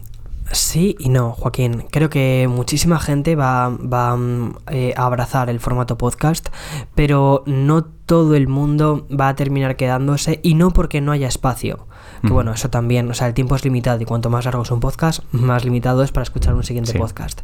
sí 0.51 0.95
y 0.99 1.09
no, 1.09 1.31
Joaquín. 1.31 1.85
Creo 1.91 2.09
que 2.09 2.47
muchísima 2.49 2.99
gente 2.99 3.35
va, 3.35 3.69
va 3.69 4.15
mm, 4.15 4.55
eh, 4.71 4.93
a 4.95 5.05
abrazar 5.05 5.49
el 5.49 5.59
formato 5.59 5.97
podcast, 5.97 6.49
pero 6.95 7.43
no 7.45 7.83
todo 7.83 8.35
el 8.35 8.47
mundo 8.47 9.05
va 9.09 9.27
a 9.29 9.35
terminar 9.35 9.75
quedándose 9.75 10.39
y 10.41 10.55
no 10.55 10.71
porque 10.71 10.99
no 11.01 11.11
haya 11.11 11.27
espacio. 11.27 11.85
Que 12.21 12.33
bueno, 12.33 12.51
eso 12.51 12.69
también, 12.69 13.09
o 13.09 13.13
sea, 13.13 13.27
el 13.27 13.33
tiempo 13.33 13.55
es 13.55 13.63
limitado 13.63 14.01
y 14.01 14.05
cuanto 14.05 14.29
más 14.29 14.43
largo 14.43 14.63
es 14.63 14.71
un 14.71 14.81
podcast, 14.81 15.23
más 15.31 15.63
limitado 15.63 16.03
es 16.03 16.11
para 16.11 16.23
escuchar 16.23 16.53
un 16.53 16.63
siguiente 16.65 16.91
Sí. 16.91 16.97
podcast. 16.97 17.41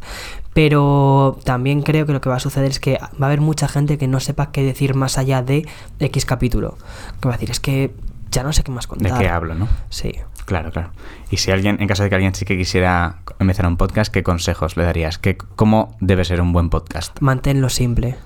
Pero 0.52 1.38
también 1.44 1.82
creo 1.82 2.04
que 2.04 2.12
lo 2.12 2.20
que 2.20 2.28
va 2.28 2.36
a 2.36 2.40
suceder 2.40 2.70
es 2.70 2.80
que 2.80 2.98
va 3.00 3.08
a 3.20 3.26
haber 3.26 3.40
mucha 3.40 3.68
gente 3.68 3.96
que 3.96 4.06
no 4.08 4.20
sepa 4.20 4.50
qué 4.50 4.62
decir 4.62 4.94
más 4.94 5.16
allá 5.18 5.40
de 5.42 5.66
X 6.00 6.26
capítulo. 6.26 6.76
Que 7.20 7.28
va 7.28 7.34
a 7.34 7.38
decir, 7.38 7.50
es 7.50 7.60
que 7.60 7.94
ya 8.36 8.42
no 8.42 8.52
sé 8.52 8.62
qué 8.62 8.70
más 8.70 8.84
¿De 8.84 8.88
contar. 8.88 9.18
qué 9.18 9.28
hablo, 9.30 9.54
no? 9.54 9.66
Sí. 9.88 10.12
Claro, 10.44 10.70
claro. 10.70 10.90
Y 11.30 11.38
si 11.38 11.50
alguien, 11.50 11.78
en 11.80 11.88
caso 11.88 12.02
de 12.02 12.10
que 12.10 12.14
alguien 12.16 12.34
sí 12.34 12.44
que 12.44 12.56
quisiera 12.56 13.20
empezar 13.38 13.66
un 13.66 13.76
podcast, 13.78 14.12
¿qué 14.12 14.22
consejos 14.22 14.76
le 14.76 14.84
darías? 14.84 15.18
¿Qué, 15.18 15.36
¿Cómo 15.38 15.96
debe 16.00 16.24
ser 16.24 16.40
un 16.42 16.52
buen 16.52 16.68
podcast? 16.68 17.18
Manténlo 17.20 17.68
simple. 17.68 18.16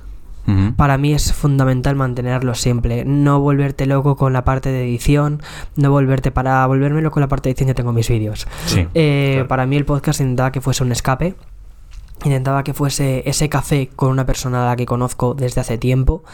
Para 0.77 0.99
mí 0.99 1.15
es 1.15 1.33
fundamental 1.33 1.95
mantenerlo 1.95 2.57
simple, 2.57 3.05
no 3.05 3.39
volverte 3.39 3.87
loco 3.87 4.17
con 4.17 4.33
la 4.33 4.43
parte 4.43 4.71
de 4.73 4.83
edición, 4.83 5.41
no 5.77 5.93
volverte 5.93 6.33
para 6.33 6.67
volverme 6.67 7.03
loco 7.03 7.15
con 7.15 7.21
la 7.21 7.29
parte 7.29 7.49
de 7.49 7.53
edición 7.53 7.69
yo 7.69 7.75
tengo 7.77 7.93
mis 7.93 8.09
vídeos. 8.09 8.49
Sí. 8.67 8.89
Eh, 8.95 9.31
Claro. 9.35 9.49
Para 9.49 9.67
mí 9.67 9.77
el 9.77 9.85
podcast 9.85 10.19
intentaba 10.21 10.51
que 10.51 10.61
fuese 10.61 10.83
un 10.83 10.91
escape, 10.91 11.37
intentaba 12.25 12.65
que 12.65 12.75
fuese 12.75 13.23
ese 13.27 13.49
café 13.49 13.91
con 13.95 14.11
una 14.11 14.27
persona 14.27 14.65
a 14.65 14.67
la 14.71 14.75
que 14.77 14.87
conozco 14.87 15.35
desde 15.35 15.61
hace 15.61 15.79
tiempo 15.79 16.25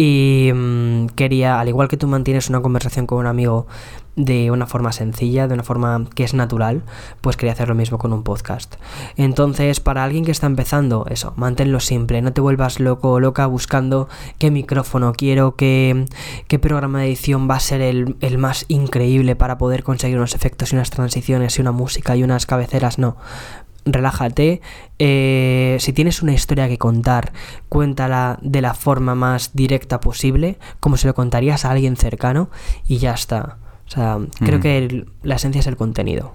y 0.00 0.52
mm, 0.54 1.06
quería, 1.16 1.58
al 1.58 1.66
igual 1.66 1.88
que 1.88 1.96
tú 1.96 2.06
mantienes 2.06 2.48
una 2.48 2.62
conversación 2.62 3.04
con 3.08 3.18
un 3.18 3.26
amigo 3.26 3.66
de 4.14 4.52
una 4.52 4.68
forma 4.68 4.92
sencilla, 4.92 5.48
de 5.48 5.54
una 5.54 5.64
forma 5.64 6.04
que 6.14 6.22
es 6.22 6.34
natural, 6.34 6.82
pues 7.20 7.36
quería 7.36 7.52
hacer 7.52 7.68
lo 7.68 7.74
mismo 7.74 7.98
con 7.98 8.12
un 8.12 8.22
podcast. 8.22 8.76
Entonces, 9.16 9.80
para 9.80 10.04
alguien 10.04 10.24
que 10.24 10.30
está 10.30 10.46
empezando, 10.46 11.04
eso, 11.10 11.32
manténlo 11.34 11.80
simple, 11.80 12.22
no 12.22 12.32
te 12.32 12.40
vuelvas 12.40 12.78
loco 12.78 13.10
o 13.10 13.18
loca 13.18 13.46
buscando 13.46 14.08
qué 14.38 14.52
micrófono 14.52 15.12
quiero, 15.14 15.56
qué, 15.56 16.06
qué 16.46 16.60
programa 16.60 17.00
de 17.00 17.08
edición 17.08 17.50
va 17.50 17.56
a 17.56 17.60
ser 17.60 17.80
el, 17.80 18.14
el 18.20 18.38
más 18.38 18.66
increíble 18.68 19.34
para 19.34 19.58
poder 19.58 19.82
conseguir 19.82 20.18
unos 20.18 20.36
efectos 20.36 20.72
y 20.72 20.76
unas 20.76 20.90
transiciones 20.90 21.58
y 21.58 21.60
una 21.60 21.72
música 21.72 22.14
y 22.14 22.22
unas 22.22 22.46
cabeceras, 22.46 23.00
no 23.00 23.16
relájate. 23.92 24.60
eh, 25.00 25.76
si 25.80 25.92
tienes 25.92 26.22
una 26.22 26.32
historia 26.32 26.66
que 26.68 26.76
contar, 26.78 27.32
cuéntala 27.68 28.38
de 28.42 28.60
la 28.62 28.74
forma 28.74 29.14
más 29.14 29.50
directa 29.54 30.00
posible, 30.00 30.58
como 30.80 30.96
se 30.96 31.06
lo 31.06 31.14
contarías 31.14 31.64
a 31.64 31.70
alguien 31.70 31.96
cercano, 31.96 32.50
y 32.88 32.98
ya 32.98 33.12
está. 33.12 33.58
O 33.86 33.90
sea, 33.90 34.18
creo 34.40 34.58
que 34.60 34.76
el- 34.78 35.08
la 35.22 35.36
esencia 35.36 35.60
es 35.60 35.66
el 35.68 35.76
contenido. 35.76 36.32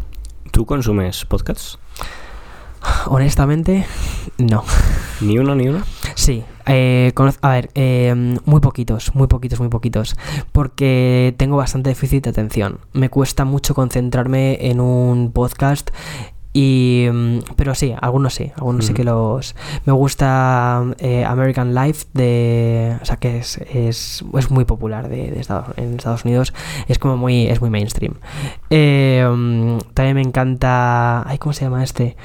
¿Tú 0.51 0.65
consumes 0.65 1.25
podcasts? 1.25 1.77
Honestamente, 3.05 3.85
no. 4.37 4.63
¿Ni 5.21 5.37
uno, 5.37 5.55
ni 5.55 5.67
uno? 5.69 5.83
Sí, 6.15 6.43
eh, 6.65 7.13
a 7.41 7.49
ver, 7.49 7.69
eh, 7.75 8.13
muy 8.45 8.59
poquitos, 8.59 9.15
muy 9.15 9.27
poquitos, 9.27 9.59
muy 9.59 9.69
poquitos, 9.69 10.15
porque 10.51 11.33
tengo 11.37 11.55
bastante 11.57 11.89
déficit 11.89 12.23
de 12.25 12.29
atención. 12.31 12.79
Me 12.93 13.09
cuesta 13.09 13.45
mucho 13.45 13.73
concentrarme 13.73 14.57
en 14.69 14.81
un 14.81 15.31
podcast 15.31 15.91
y 16.53 17.07
mm, 17.11 17.39
pero 17.55 17.73
sí, 17.73 17.95
algunos 17.99 18.35
sí, 18.35 18.51
algunos 18.55 18.85
sí 18.85 18.91
Ujú. 18.91 18.97
que 18.97 19.03
los 19.03 19.55
me 19.85 19.93
gusta 19.93 20.83
eh, 20.99 21.25
American 21.25 21.73
Life 21.73 22.05
de, 22.13 22.97
o 23.01 23.05
sea 23.05 23.17
que 23.17 23.39
es, 23.39 23.57
es, 23.57 24.23
es 24.37 24.51
muy 24.51 24.63
popular 24.65 25.09
de, 25.09 25.31
de 25.31 25.39
Estados, 25.39 25.75
en 25.77 25.95
Estados 25.95 26.25
Unidos, 26.25 26.53
es 26.87 26.99
como 26.99 27.17
muy 27.17 27.47
es 27.47 27.59
muy 27.59 27.69
mainstream. 27.69 28.13
Eh, 28.69 29.27
mm, 29.27 29.79
también 29.93 30.15
me 30.15 30.21
encanta, 30.21 31.27
ay, 31.27 31.37
¿cómo 31.39 31.53
se 31.53 31.65
llama 31.65 31.83
este? 31.83 32.15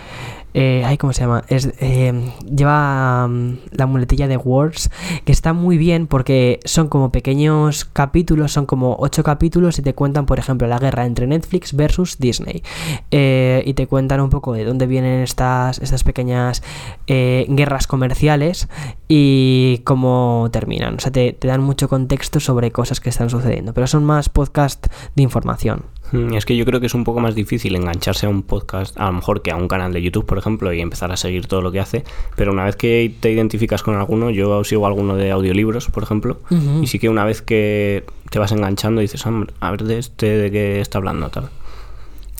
Eh, 0.61 0.83
ay, 0.85 0.99
¿cómo 0.99 1.12
se 1.12 1.21
llama? 1.21 1.44
Es, 1.47 1.71
eh, 1.79 2.33
lleva 2.44 3.29
mm, 3.29 3.59
la 3.71 3.87
muletilla 3.87 4.27
de 4.27 4.37
Words, 4.37 4.90
que 5.25 5.31
está 5.31 5.53
muy 5.53 5.79
bien 5.79 6.09
porque 6.09 6.59
son 6.64 6.88
como 6.88 7.12
pequeños 7.12 7.85
capítulos, 7.85 8.51
son 8.55 8.66
como 8.66 8.97
ocho 8.99 9.23
capítulos 9.23 9.79
y 9.79 9.83
te 9.83 9.94
cuentan, 9.94 10.27
por 10.27 10.40
ejemplo, 10.40 10.66
la 10.66 10.81
guerra 10.81 11.07
entre 11.07 11.29
Netflix 11.29 11.77
versus 11.77 12.18
Disney. 12.18 12.64
Eh, 13.12 13.62
y 13.66 13.75
te 13.75 13.87
cuentan 13.87 14.21
un 14.21 14.31
poco 14.31 14.53
de 14.53 14.64
dónde 14.64 14.88
vienen 14.88 15.21
estas, 15.21 15.79
estas 15.79 16.03
pequeñas 16.03 16.64
eh, 17.07 17.47
guerras 17.49 17.87
comerciales 17.87 18.66
y 19.07 19.83
cómo 19.85 20.49
terminan. 20.51 20.97
O 20.97 20.99
sea, 20.99 21.12
te, 21.12 21.35
te 21.35 21.47
dan 21.47 21.62
mucho 21.62 21.88
contexto 21.88 22.40
sobre 22.40 22.73
cosas 22.73 22.99
que 22.99 23.11
están 23.11 23.31
sucediendo, 23.31 23.75
pero 23.75 23.87
son 23.87 24.03
más 24.03 24.29
podcast 24.29 24.88
de 25.14 25.23
información. 25.23 25.85
Mm, 26.12 26.35
Es 26.35 26.44
que 26.47 26.57
yo 26.57 26.64
creo 26.64 26.81
que 26.81 26.87
es 26.87 26.94
un 26.94 27.05
poco 27.05 27.21
más 27.21 27.35
difícil 27.35 27.75
engancharse 27.77 28.27
a 28.27 28.29
un 28.29 28.42
podcast, 28.42 28.99
a 28.99 29.07
lo 29.07 29.12
mejor 29.14 29.42
que 29.42 29.51
a 29.51 29.57
un 29.57 29.68
canal 29.68 29.92
de 29.92 30.01
YouTube, 30.03 30.25
por 30.27 30.38
ejemplo, 30.38 30.73
y 30.73 30.81
empezar 30.81 31.12
a 31.12 31.16
seguir 31.16 31.47
todo 31.47 31.61
lo 31.62 31.71
que 31.73 31.81
hace. 31.81 32.05
Pero 32.37 32.53
una 32.53 32.64
vez 32.64 32.77
que 32.77 33.12
te 33.21 33.31
identificas 33.31 33.83
con 33.83 33.94
alguno, 33.97 34.31
yo 34.31 34.64
sigo 34.64 34.87
alguno 34.87 35.16
de 35.16 35.31
audiolibros, 35.31 35.88
por 35.88 36.03
ejemplo, 36.03 36.38
y 36.83 36.87
sí 36.87 36.99
que 36.99 37.09
una 37.09 37.25
vez 37.25 37.42
que 37.42 38.05
te 38.31 38.38
vas 38.38 38.53
enganchando 38.53 39.01
dices, 39.01 39.25
"Hombre, 39.27 39.53
a 39.61 39.71
ver 39.71 39.85
de 39.85 39.99
este 39.99 40.27
de 40.38 40.51
qué 40.51 40.81
está 40.81 40.99
hablando, 40.99 41.29
tal. 41.31 41.49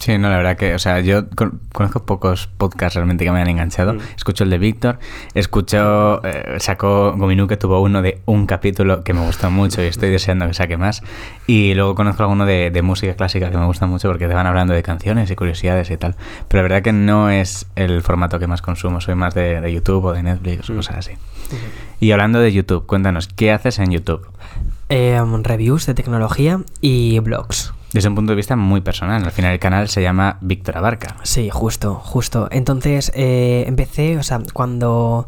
Sí, 0.01 0.17
no, 0.17 0.31
la 0.31 0.37
verdad 0.37 0.57
que, 0.57 0.75
o 0.75 0.79
sea, 0.79 1.01
yo 1.01 1.29
con- 1.31 1.61
conozco 1.73 2.05
pocos 2.07 2.47
podcasts 2.57 2.95
realmente 2.95 3.25
que 3.25 3.33
me 3.33 3.41
han 3.41 3.49
enganchado. 3.49 3.95
Mm. 3.95 3.99
Escucho 4.17 4.45
el 4.45 4.51
de 4.51 4.59
Víctor, 4.59 5.01
escucho, 5.35 6.25
eh, 6.25 6.57
sacó 6.61 7.15
Gominú 7.17 7.49
que 7.49 7.57
tuvo 7.57 7.81
uno 7.83 8.01
de 8.01 8.21
un 8.27 8.47
capítulo 8.47 9.03
que 9.03 9.13
me 9.13 9.25
gustó 9.27 9.51
mucho 9.51 9.83
y 9.83 9.87
estoy 9.87 10.11
deseando 10.11 10.47
que 10.47 10.55
saque 10.55 10.77
más. 10.77 11.03
Y 11.49 11.75
luego 11.75 11.95
conozco 11.97 12.23
alguno 12.23 12.47
de, 12.47 12.71
de 12.71 12.83
música 12.83 13.15
clásica 13.15 13.51
que 13.51 13.57
me 13.59 13.67
gusta 13.67 13.87
mucho 13.87 14.09
porque 14.09 14.29
te 14.29 14.35
van 14.35 14.47
hablando 14.47 14.73
de 14.73 14.83
canciones 14.85 15.31
y 15.31 15.35
curiosidades 15.37 15.91
y 15.91 15.97
tal. 15.97 16.15
Pero 16.47 16.63
la 16.63 16.69
verdad 16.69 16.83
que 16.83 16.93
no 16.93 17.29
es 17.31 17.67
el 17.75 18.01
formato 18.03 18.39
que 18.39 18.47
más 18.47 18.63
consumo, 18.63 19.01
soy 19.01 19.17
más 19.17 19.35
de, 19.35 19.61
de 19.61 19.73
YouTube 19.73 20.05
o 20.05 20.13
de 20.13 20.23
Netflix 20.23 20.71
o 20.71 20.75
Mm. 20.75 20.77
cosas 20.77 20.97
así. 20.99 21.13
Y 21.99 22.13
hablando 22.13 22.39
de 22.39 22.53
YouTube, 22.53 22.87
cuéntanos, 22.87 23.27
¿qué 23.27 23.51
haces 23.53 23.79
en 23.81 23.91
YouTube? 23.91 24.27
Em, 24.91 25.43
reviews 25.43 25.87
de 25.87 25.95
tecnología 25.95 26.61
y 26.81 27.19
blogs. 27.19 27.75
Desde 27.93 28.09
un 28.09 28.15
punto 28.15 28.33
de 28.33 28.37
vista 28.37 28.55
muy 28.55 28.83
personal, 28.83 29.25
al 29.25 29.33
final 29.33 29.53
el 29.53 29.59
canal 29.59 29.89
se 29.89 30.03
llama 30.03 30.37
Víctor 30.43 30.77
Abarca. 30.77 31.17
Sí, 31.23 31.49
justo, 31.51 31.95
justo. 31.95 32.49
Entonces 32.51 33.11
eh, 33.15 33.65
empecé, 33.67 34.19
o 34.19 34.23
sea, 34.23 34.43
cuando, 34.53 35.27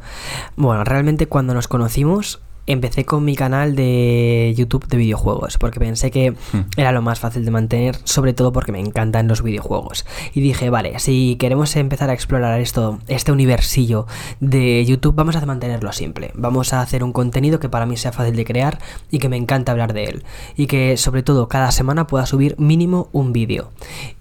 bueno, 0.56 0.84
realmente 0.84 1.26
cuando 1.26 1.54
nos 1.54 1.68
conocimos, 1.68 2.40
empecé 2.72 3.04
con 3.04 3.24
mi 3.24 3.36
canal 3.36 3.74
de 3.76 4.54
YouTube 4.56 4.86
de 4.88 4.96
videojuegos, 4.96 5.58
porque 5.58 5.80
pensé 5.80 6.10
que 6.10 6.30
Hmm. 6.30 6.60
era 6.76 6.92
lo 6.92 7.02
más 7.02 7.18
fácil 7.20 7.44
de 7.44 7.50
mantener, 7.50 7.96
sobre 8.04 8.32
todo 8.32 8.52
porque 8.52 8.72
me 8.72 8.80
encantan 8.80 9.28
los 9.28 9.42
videojuegos. 9.42 10.04
Y 10.34 10.40
dije, 10.40 10.70
vale, 10.70 10.98
si 10.98 11.36
queremos 11.36 11.74
empezar 11.76 12.10
a 12.10 12.12
explorar 12.12 12.60
esto, 12.60 12.98
este 13.08 13.32
universillo 13.32 14.06
de 14.40 14.84
YouTube, 14.84 15.14
vamos 15.14 15.36
a 15.36 15.46
mantenerlo 15.46 15.92
simple. 15.92 16.32
Vamos 16.34 16.72
a 16.72 16.80
hacer 16.80 17.04
un 17.04 17.12
contenido 17.12 17.60
que 17.60 17.68
para 17.68 17.86
mí 17.86 17.96
sea 17.96 18.12
fácil 18.12 18.36
de 18.36 18.44
crear 18.44 18.78
y 19.10 19.18
que 19.18 19.28
me 19.28 19.36
encanta 19.36 19.72
hablar 19.72 19.92
de 19.92 20.04
él. 20.04 20.24
Y 20.56 20.66
que 20.66 20.96
sobre 20.96 21.22
todo 21.22 21.48
cada 21.48 21.70
semana 21.70 22.06
pueda 22.06 22.26
subir 22.26 22.54
mínimo 22.58 23.08
un 23.12 23.32
vídeo. 23.32 23.70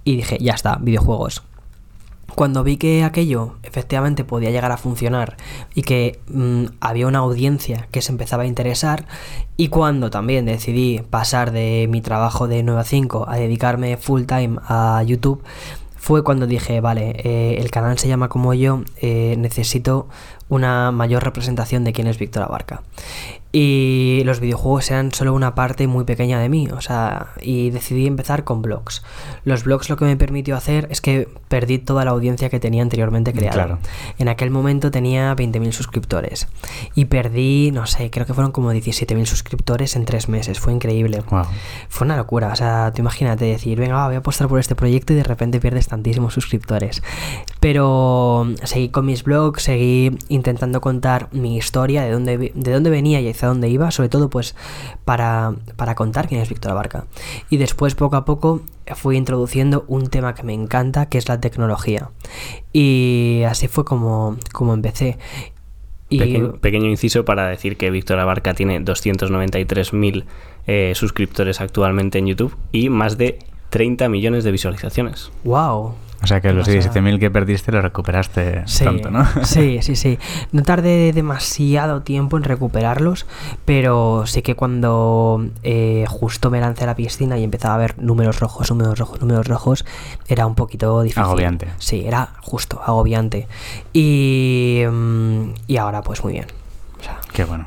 Y 0.03 0.15
dije, 0.17 0.38
ya 0.39 0.53
está, 0.53 0.77
videojuegos. 0.77 1.43
Cuando 2.36 2.63
vi 2.63 2.78
que 2.78 3.04
aquello 3.04 3.56
efectivamente 3.63 4.24
podía 4.24 4.52
llegar 4.52 4.72
a 4.72 4.78
funcionar 4.78 5.38
y 5.74 5.84
que 5.84 6.20
mm, 6.28 6.65
había 6.80 7.08
una 7.08 7.20
audiencia 7.20 7.88
que 7.92 8.02
se 8.02 8.12
empezaba 8.12 8.44
a 8.44 8.48
interesar 8.48 9.06
y 9.58 9.70
cuando 9.70 10.10
también 10.10 10.46
decidí 10.46 11.02
pasar 11.10 11.52
de 11.52 11.88
mi 11.89 12.02
trabajo 12.02 12.48
de 12.48 12.63
9 12.63 12.82
a 12.82 12.84
5 12.84 13.26
a 13.30 13.36
dedicarme 13.36 13.98
full 13.98 14.24
time 14.24 14.58
a 14.68 15.04
YouTube, 15.04 15.44
fue 16.00 16.24
cuando 16.24 16.48
dije, 16.48 16.80
vale, 16.80 17.12
eh, 17.24 17.58
el 17.60 17.72
canal 17.72 18.00
se 18.00 18.08
llama 18.08 18.30
como 18.30 18.54
yo, 18.54 18.84
eh, 19.02 19.36
necesito 19.38 20.08
una 20.48 20.92
mayor 20.92 21.24
representación 21.24 21.84
de 21.84 21.92
quién 21.94 22.08
es 22.08 22.18
Víctor 22.18 22.44
Abarca. 22.44 22.84
Y 23.51 24.21
los 24.25 24.39
videojuegos 24.39 24.91
eran 24.91 25.12
solo 25.12 25.33
una 25.33 25.55
parte 25.55 25.88
muy 25.88 26.03
pequeña 26.03 26.39
de 26.39 26.49
mí, 26.49 26.67
o 26.71 26.81
sea, 26.81 27.29
y 27.41 27.71
decidí 27.71 28.05
empezar 28.05 28.43
con 28.43 28.62
blogs. 28.62 29.01
Los 29.43 29.63
blogs 29.63 29.89
lo 29.89 29.97
que 29.97 30.05
me 30.05 30.15
permitió 30.15 30.55
hacer 30.55 30.88
es 30.91 31.01
que 31.01 31.27
perdí 31.47 31.79
toda 31.79 32.05
la 32.05 32.12
audiencia 32.12 32.49
que 32.49 32.59
tenía 32.59 32.83
anteriormente 32.83 33.33
creada. 33.33 33.53
Claro. 33.53 33.79
En 34.19 34.29
aquel 34.29 34.51
momento 34.51 34.91
tenía 34.91 35.35
20.000 35.35 35.71
suscriptores 35.71 36.47
y 36.93 37.05
perdí, 37.05 37.71
no 37.71 37.88
sé, 37.88 38.12
creo 38.12 38.27
que 38.27 38.35
fueron 38.35 38.51
como 38.51 38.71
17.000 38.71 39.25
suscriptores 39.25 39.95
en 39.95 40.05
tres 40.05 40.29
meses, 40.29 40.59
fue 40.59 40.71
increíble. 40.71 41.23
Wow. 41.31 41.45
Fue 41.88 42.05
una 42.05 42.17
locura, 42.17 42.49
o 42.53 42.55
sea, 42.55 42.91
tú 42.93 43.01
imagínate 43.01 43.45
decir, 43.45 43.79
venga, 43.79 43.95
va, 43.95 44.05
voy 44.05 44.15
a 44.15 44.19
apostar 44.19 44.47
por 44.47 44.59
este 44.59 44.75
proyecto 44.75 45.13
y 45.13 45.15
de 45.15 45.23
repente 45.23 45.59
pierdes 45.59 45.88
tantísimos 45.88 46.35
suscriptores. 46.35 47.01
Pero 47.59 48.47
seguí 48.63 48.89
con 48.89 49.07
mis 49.07 49.23
blogs, 49.23 49.63
seguí 49.63 50.15
intentando 50.27 50.81
contar 50.81 51.29
mi 51.31 51.57
historia, 51.57 52.03
de 52.03 52.12
dónde, 52.12 52.51
de 52.53 52.71
dónde 52.71 52.91
venía 52.91 53.19
y 53.21 53.27
hacia 53.39 53.47
dónde 53.47 53.69
iba, 53.69 53.89
sobre 53.91 54.10
todo 54.10 54.30
pues 54.30 54.56
para, 55.06 55.54
para 55.75 55.95
contar 55.95 56.28
quién 56.28 56.41
es 56.41 56.49
Víctor 56.49 56.71
Abarca. 56.71 57.06
Y 57.49 57.58
después 57.58 57.95
poco 57.95 58.17
a 58.17 58.25
poco 58.25 58.62
fui 58.95 59.17
introduciendo 59.17 59.86
un 59.88 60.08
tema 60.08 60.36
que 60.36 60.43
me 60.43 60.54
encanta, 60.54 61.08
que 61.08 61.17
es 61.17 61.28
la 61.30 61.39
tecnología. 61.39 62.10
Y 62.73 63.43
así 63.47 63.67
fue 63.67 63.86
como, 63.86 64.38
como 64.52 64.73
empecé. 64.73 65.17
Y 66.10 66.19
Pequeño, 66.19 66.54
pequeño 66.54 66.88
inciso 66.88 67.23
para 67.23 67.47
decir 67.47 67.78
que 67.78 67.91
Víctor 67.91 68.19
Abarca 68.19 68.56
tiene 68.56 68.82
293.000 68.82 70.23
eh, 70.65 70.93
suscriptores 70.95 71.62
actualmente 71.62 72.17
en 72.17 72.28
YouTube 72.28 72.56
y 72.71 72.89
más 72.89 73.17
de 73.17 73.39
30 73.69 74.10
millones 74.10 74.43
de 74.43 74.52
visualizaciones. 74.52 75.32
wow, 75.43 75.93
O 76.21 76.27
sea 76.27 76.41
que 76.41 76.51
los 76.51 76.67
O 76.67 76.71
sea- 76.71 76.82
17.000 76.82 77.17
que 77.19 77.32
perdiste 77.32 77.71
los 77.71 77.82
recuperaste 77.82 78.63
Sí, 78.65 78.84
pronto, 78.84 79.10
¿no? 79.10 79.25
sí, 79.43 79.79
sí, 79.82 79.95
sí. 79.95 80.19
No 80.51 80.63
tardé 80.63 81.13
demasiado 81.13 82.01
tiempo 82.01 82.36
en 82.38 82.43
recuperarlos, 82.43 83.25
pero 83.65 84.23
sí 84.25 84.41
que 84.41 84.55
cuando 84.55 85.45
eh, 85.63 86.05
justo 86.10 86.49
me 86.51 86.60
lancé 86.60 86.84
a 86.84 86.88
la 86.88 86.95
piscina 86.95 87.38
y 87.38 87.43
empezaba 87.43 87.75
a 87.75 87.77
ver 87.77 87.97
números 88.01 88.39
rojos, 88.39 88.69
números 88.69 88.99
rojos, 88.99 89.21
números 89.21 89.47
rojos, 89.47 89.86
era 90.27 90.45
un 90.45 90.55
poquito 90.55 91.01
difícil. 91.01 91.23
Agobiante. 91.23 91.67
Sí, 91.77 92.03
era 92.05 92.29
justo, 92.41 92.82
agobiante. 92.86 93.47
Y, 93.93 94.84
mm, 94.91 95.43
y 95.67 95.77
ahora 95.77 96.01
pues 96.01 96.23
muy 96.23 96.34
bien. 96.34 96.47
O 96.99 97.03
sea, 97.03 97.19
Qué 97.32 97.45
bueno. 97.45 97.65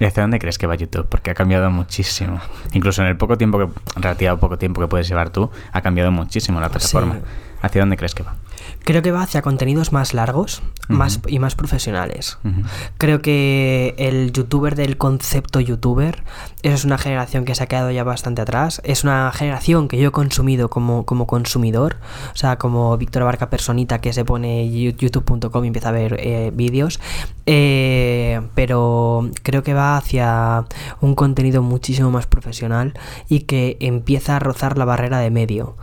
¿Y 0.00 0.04
hacia 0.04 0.22
dónde 0.24 0.40
crees 0.40 0.58
que 0.58 0.66
va 0.66 0.74
YouTube? 0.74 1.06
Porque 1.08 1.30
ha 1.30 1.34
cambiado 1.34 1.70
muchísimo. 1.70 2.40
Incluso 2.72 3.02
en 3.02 3.08
el 3.08 3.16
poco 3.16 3.38
tiempo 3.38 3.58
que, 3.58 3.68
relativo 4.00 4.36
poco 4.38 4.58
tiempo 4.58 4.80
que 4.80 4.88
puedes 4.88 5.06
llevar 5.06 5.30
tú, 5.30 5.48
ha 5.72 5.80
cambiado 5.80 6.10
muchísimo 6.10 6.60
la 6.60 6.68
plataforma. 6.70 7.14
Sí. 7.14 7.20
¿Hacia 7.62 7.80
dónde 7.80 7.96
crees 7.96 8.14
que 8.14 8.22
va? 8.24 8.34
Creo 8.84 9.02
que 9.02 9.12
va 9.12 9.22
hacia 9.22 9.42
contenidos 9.42 9.92
más 9.92 10.14
largos 10.14 10.62
más, 10.88 11.20
y 11.26 11.38
más 11.38 11.54
profesionales. 11.54 12.38
Creo 12.98 13.22
que 13.22 13.94
el 13.98 14.32
youtuber 14.32 14.74
del 14.74 14.96
concepto 14.96 15.60
youtuber, 15.60 16.24
eso 16.62 16.74
es 16.74 16.84
una 16.84 16.98
generación 16.98 17.44
que 17.44 17.54
se 17.54 17.62
ha 17.62 17.66
quedado 17.66 17.90
ya 17.90 18.04
bastante 18.04 18.42
atrás. 18.42 18.80
Es 18.84 19.04
una 19.04 19.30
generación 19.32 19.88
que 19.88 19.98
yo 19.98 20.08
he 20.08 20.12
consumido 20.12 20.68
como, 20.70 21.04
como 21.04 21.26
consumidor. 21.26 21.96
O 22.32 22.36
sea, 22.36 22.56
como 22.56 22.96
Víctor 22.96 23.22
Abarca 23.22 23.50
personita 23.50 24.00
que 24.00 24.12
se 24.12 24.24
pone 24.24 24.70
youtube.com 24.70 25.64
y 25.64 25.66
empieza 25.66 25.88
a 25.88 25.92
ver 25.92 26.16
eh, 26.20 26.50
vídeos. 26.54 27.00
Eh, 27.46 28.40
pero 28.54 29.30
creo 29.42 29.62
que 29.62 29.74
va 29.74 29.96
hacia 29.96 30.64
un 31.00 31.14
contenido 31.14 31.62
muchísimo 31.62 32.10
más 32.10 32.26
profesional 32.26 32.94
y 33.28 33.40
que 33.40 33.76
empieza 33.80 34.36
a 34.36 34.38
rozar 34.38 34.78
la 34.78 34.84
barrera 34.84 35.18
de 35.18 35.30
medio. 35.30 35.76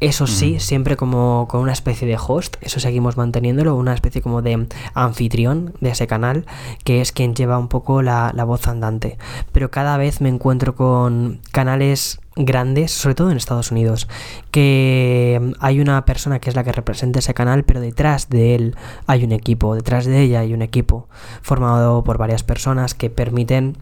Eso 0.00 0.26
sí, 0.26 0.60
siempre 0.60 0.96
como 0.96 1.46
con 1.48 1.60
una 1.60 1.72
especie 1.72 2.06
de 2.06 2.16
host, 2.24 2.56
eso 2.60 2.80
seguimos 2.80 3.16
manteniéndolo, 3.16 3.76
una 3.76 3.94
especie 3.94 4.22
como 4.22 4.42
de 4.42 4.66
anfitrión 4.94 5.74
de 5.80 5.90
ese 5.90 6.06
canal, 6.06 6.46
que 6.84 7.00
es 7.00 7.12
quien 7.12 7.34
lleva 7.34 7.58
un 7.58 7.68
poco 7.68 8.02
la, 8.02 8.32
la 8.34 8.44
voz 8.44 8.68
andante. 8.68 9.18
Pero 9.52 9.70
cada 9.70 9.96
vez 9.96 10.20
me 10.20 10.28
encuentro 10.28 10.74
con 10.74 11.40
canales 11.52 12.20
grandes, 12.36 12.92
sobre 12.92 13.14
todo 13.14 13.30
en 13.30 13.36
Estados 13.36 13.70
Unidos, 13.70 14.08
que 14.50 15.52
hay 15.60 15.80
una 15.80 16.04
persona 16.04 16.38
que 16.38 16.50
es 16.50 16.56
la 16.56 16.64
que 16.64 16.72
representa 16.72 17.18
ese 17.18 17.34
canal, 17.34 17.64
pero 17.64 17.80
detrás 17.80 18.28
de 18.28 18.54
él 18.54 18.76
hay 19.06 19.24
un 19.24 19.32
equipo, 19.32 19.74
detrás 19.74 20.06
de 20.06 20.20
ella 20.20 20.40
hay 20.40 20.54
un 20.54 20.62
equipo 20.62 21.08
formado 21.42 22.04
por 22.04 22.18
varias 22.18 22.42
personas 22.42 22.94
que 22.94 23.10
permiten 23.10 23.76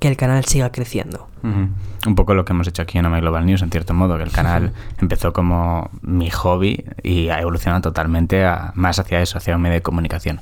que 0.00 0.08
el 0.08 0.16
canal 0.16 0.44
siga 0.44 0.70
creciendo. 0.70 1.28
Un 1.42 2.14
poco 2.14 2.34
lo 2.34 2.44
que 2.44 2.52
hemos 2.52 2.68
hecho 2.68 2.82
aquí 2.82 2.98
en 2.98 3.06
Ome 3.06 3.20
Global 3.20 3.44
News, 3.44 3.62
en 3.62 3.70
cierto 3.70 3.94
modo, 3.94 4.16
que 4.16 4.22
el 4.22 4.30
canal 4.30 4.72
empezó 5.00 5.32
como 5.32 5.90
mi 6.02 6.30
hobby 6.30 6.84
y 7.02 7.28
ha 7.30 7.40
evolucionado 7.40 7.82
totalmente 7.82 8.44
a, 8.44 8.72
más 8.76 8.98
hacia 8.98 9.20
eso, 9.20 9.38
hacia 9.38 9.56
un 9.56 9.62
medio 9.62 9.74
de 9.74 9.82
comunicación. 9.82 10.40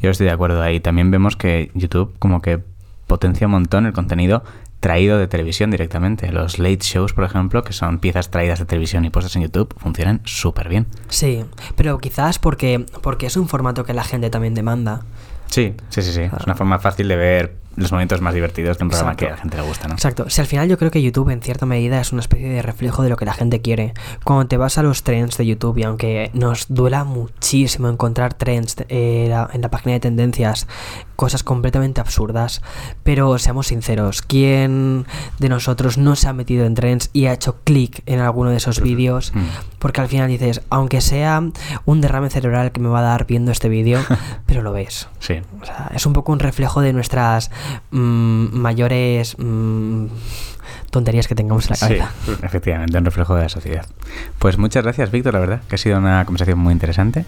Yo 0.00 0.10
estoy 0.10 0.26
de 0.26 0.32
acuerdo 0.32 0.62
ahí. 0.62 0.80
También 0.80 1.10
vemos 1.10 1.36
que 1.36 1.70
YouTube 1.74 2.14
como 2.18 2.40
que 2.40 2.62
potencia 3.06 3.46
un 3.46 3.52
montón 3.52 3.86
el 3.86 3.92
contenido 3.92 4.42
traído 4.80 5.18
de 5.18 5.26
televisión 5.26 5.70
directamente. 5.70 6.30
Los 6.32 6.58
late 6.58 6.78
shows, 6.80 7.12
por 7.12 7.24
ejemplo, 7.24 7.64
que 7.64 7.72
son 7.72 7.98
piezas 7.98 8.30
traídas 8.30 8.58
de 8.58 8.64
televisión 8.64 9.04
y 9.04 9.10
puestas 9.10 9.34
en 9.36 9.42
YouTube, 9.42 9.74
funcionan 9.76 10.20
súper 10.24 10.68
bien. 10.68 10.86
Sí, 11.08 11.44
pero 11.76 11.98
quizás 11.98 12.38
porque, 12.38 12.86
porque 13.02 13.26
es 13.26 13.36
un 13.36 13.48
formato 13.48 13.84
que 13.84 13.92
la 13.92 14.04
gente 14.04 14.30
también 14.30 14.54
demanda. 14.54 15.02
Sí, 15.46 15.74
sí, 15.88 16.02
sí, 16.02 16.12
sí. 16.12 16.22
Es 16.22 16.44
una 16.44 16.54
forma 16.54 16.78
fácil 16.78 17.08
de 17.08 17.16
ver 17.16 17.56
los 17.78 17.92
momentos 17.92 18.20
más 18.20 18.34
divertidos 18.34 18.76
de 18.78 18.84
un 18.84 18.90
programa 18.90 19.12
Exacto. 19.12 19.26
que 19.26 19.32
a 19.32 19.36
la 19.36 19.40
gente 19.42 19.56
le 19.56 19.62
gusta, 19.62 19.88
¿no? 19.88 19.94
Exacto. 19.94 20.28
Si 20.30 20.40
al 20.40 20.46
final 20.46 20.68
yo 20.68 20.76
creo 20.78 20.90
que 20.90 21.00
YouTube 21.02 21.30
en 21.30 21.40
cierta 21.42 21.64
medida 21.66 22.00
es 22.00 22.12
una 22.12 22.20
especie 22.20 22.48
de 22.48 22.60
reflejo 22.62 23.02
de 23.02 23.08
lo 23.08 23.16
que 23.16 23.24
la 23.24 23.34
gente 23.34 23.60
quiere. 23.60 23.94
Cuando 24.24 24.46
te 24.46 24.56
vas 24.56 24.78
a 24.78 24.82
los 24.82 25.02
trends 25.02 25.36
de 25.38 25.46
YouTube 25.46 25.78
y 25.78 25.84
aunque 25.84 26.30
nos 26.34 26.66
duela 26.68 27.04
muchísimo 27.04 27.88
encontrar 27.88 28.34
trends 28.34 28.76
eh, 28.88 29.26
la- 29.28 29.48
en 29.52 29.60
la 29.62 29.70
página 29.70 29.92
de 29.94 30.00
tendencias, 30.00 30.66
cosas 31.18 31.42
completamente 31.42 32.00
absurdas, 32.00 32.62
pero 33.02 33.38
seamos 33.38 33.66
sinceros, 33.66 34.22
¿quién 34.22 35.04
de 35.40 35.48
nosotros 35.48 35.98
no 35.98 36.14
se 36.14 36.28
ha 36.28 36.32
metido 36.32 36.64
en 36.64 36.74
trends 36.74 37.10
y 37.12 37.26
ha 37.26 37.32
hecho 37.32 37.56
clic 37.64 38.04
en 38.06 38.20
alguno 38.20 38.50
de 38.50 38.58
esos 38.58 38.80
vídeos? 38.80 39.32
Mm. 39.34 39.40
Porque 39.80 40.00
al 40.00 40.06
final 40.06 40.28
dices, 40.28 40.62
aunque 40.70 41.00
sea 41.00 41.42
un 41.86 42.00
derrame 42.00 42.30
cerebral 42.30 42.70
que 42.70 42.78
me 42.78 42.88
va 42.88 43.00
a 43.00 43.02
dar 43.02 43.26
viendo 43.26 43.50
este 43.50 43.68
vídeo, 43.68 43.98
pero 44.46 44.62
lo 44.62 44.70
ves. 44.70 45.08
Sí. 45.18 45.40
O 45.60 45.64
sea, 45.66 45.90
es 45.92 46.06
un 46.06 46.12
poco 46.12 46.30
un 46.30 46.38
reflejo 46.38 46.82
de 46.82 46.92
nuestras 46.92 47.50
mm, 47.90 48.56
mayores 48.56 49.34
mm, 49.40 50.06
tonterías 50.90 51.26
que 51.28 51.34
tengamos 51.34 51.64
en 51.66 51.70
la 51.70 51.76
Sí, 51.76 51.80
cabeza. 51.80 52.10
efectivamente, 52.42 52.98
un 52.98 53.04
reflejo 53.04 53.34
de 53.34 53.42
la 53.42 53.48
sociedad. 53.48 53.86
Pues 54.38 54.58
muchas 54.58 54.82
gracias, 54.84 55.10
Víctor, 55.10 55.34
la 55.34 55.40
verdad, 55.40 55.60
que 55.68 55.74
ha 55.74 55.78
sido 55.78 55.98
una 55.98 56.24
conversación 56.24 56.58
muy 56.58 56.72
interesante, 56.72 57.24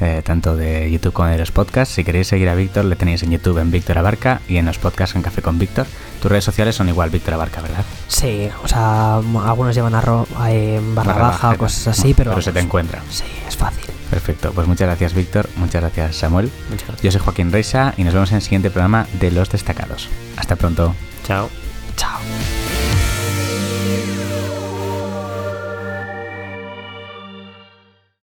eh, 0.00 0.22
tanto 0.24 0.56
de 0.56 0.90
YouTube 0.90 1.12
como 1.12 1.28
de 1.28 1.38
los 1.38 1.52
podcasts. 1.52 1.94
Si 1.94 2.04
queréis 2.04 2.28
seguir 2.28 2.48
a 2.48 2.54
Víctor, 2.54 2.84
le 2.84 2.96
tenéis 2.96 3.22
en 3.22 3.30
YouTube 3.30 3.58
en 3.58 3.70
Víctor 3.70 3.98
Abarca 3.98 4.40
y 4.48 4.56
en 4.56 4.66
los 4.66 4.78
podcasts 4.78 5.16
en 5.16 5.22
Café 5.22 5.42
con 5.42 5.58
Víctor. 5.58 5.86
Tus 6.22 6.30
redes 6.30 6.44
sociales 6.44 6.74
son 6.76 6.88
igual 6.88 7.10
Víctor 7.10 7.34
Abarca, 7.34 7.60
¿verdad? 7.60 7.84
Sí, 8.08 8.48
o 8.62 8.68
sea, 8.68 9.16
algunos 9.16 9.74
llevan 9.74 9.94
arro, 9.94 10.26
eh, 10.48 10.80
barra, 10.94 11.12
Barra 11.12 11.28
baja 11.28 11.50
o 11.50 11.56
cosas 11.58 11.86
¿no? 11.86 11.92
así, 11.92 12.14
pero, 12.14 12.30
Pero 12.30 12.42
se 12.42 12.52
te 12.52 12.60
encuentra. 12.60 13.00
Sí, 13.10 13.24
es 13.46 13.56
fácil. 13.56 13.84
Perfecto, 14.10 14.50
pues 14.52 14.66
muchas 14.66 14.88
gracias, 14.88 15.14
Víctor. 15.14 15.48
Muchas 15.56 15.82
gracias, 15.82 16.16
Samuel. 16.16 16.50
Muchas 16.68 16.88
gracias. 16.88 17.02
Yo 17.02 17.12
soy 17.12 17.20
Joaquín 17.20 17.52
Reisa 17.52 17.94
y 17.96 18.02
nos 18.02 18.12
vemos 18.12 18.30
en 18.30 18.36
el 18.36 18.42
siguiente 18.42 18.70
programa 18.70 19.06
de 19.20 19.30
Los 19.30 19.50
Destacados. 19.50 20.08
Hasta 20.36 20.56
pronto. 20.56 20.94
Chao. 21.24 21.48
Chao. 21.96 22.18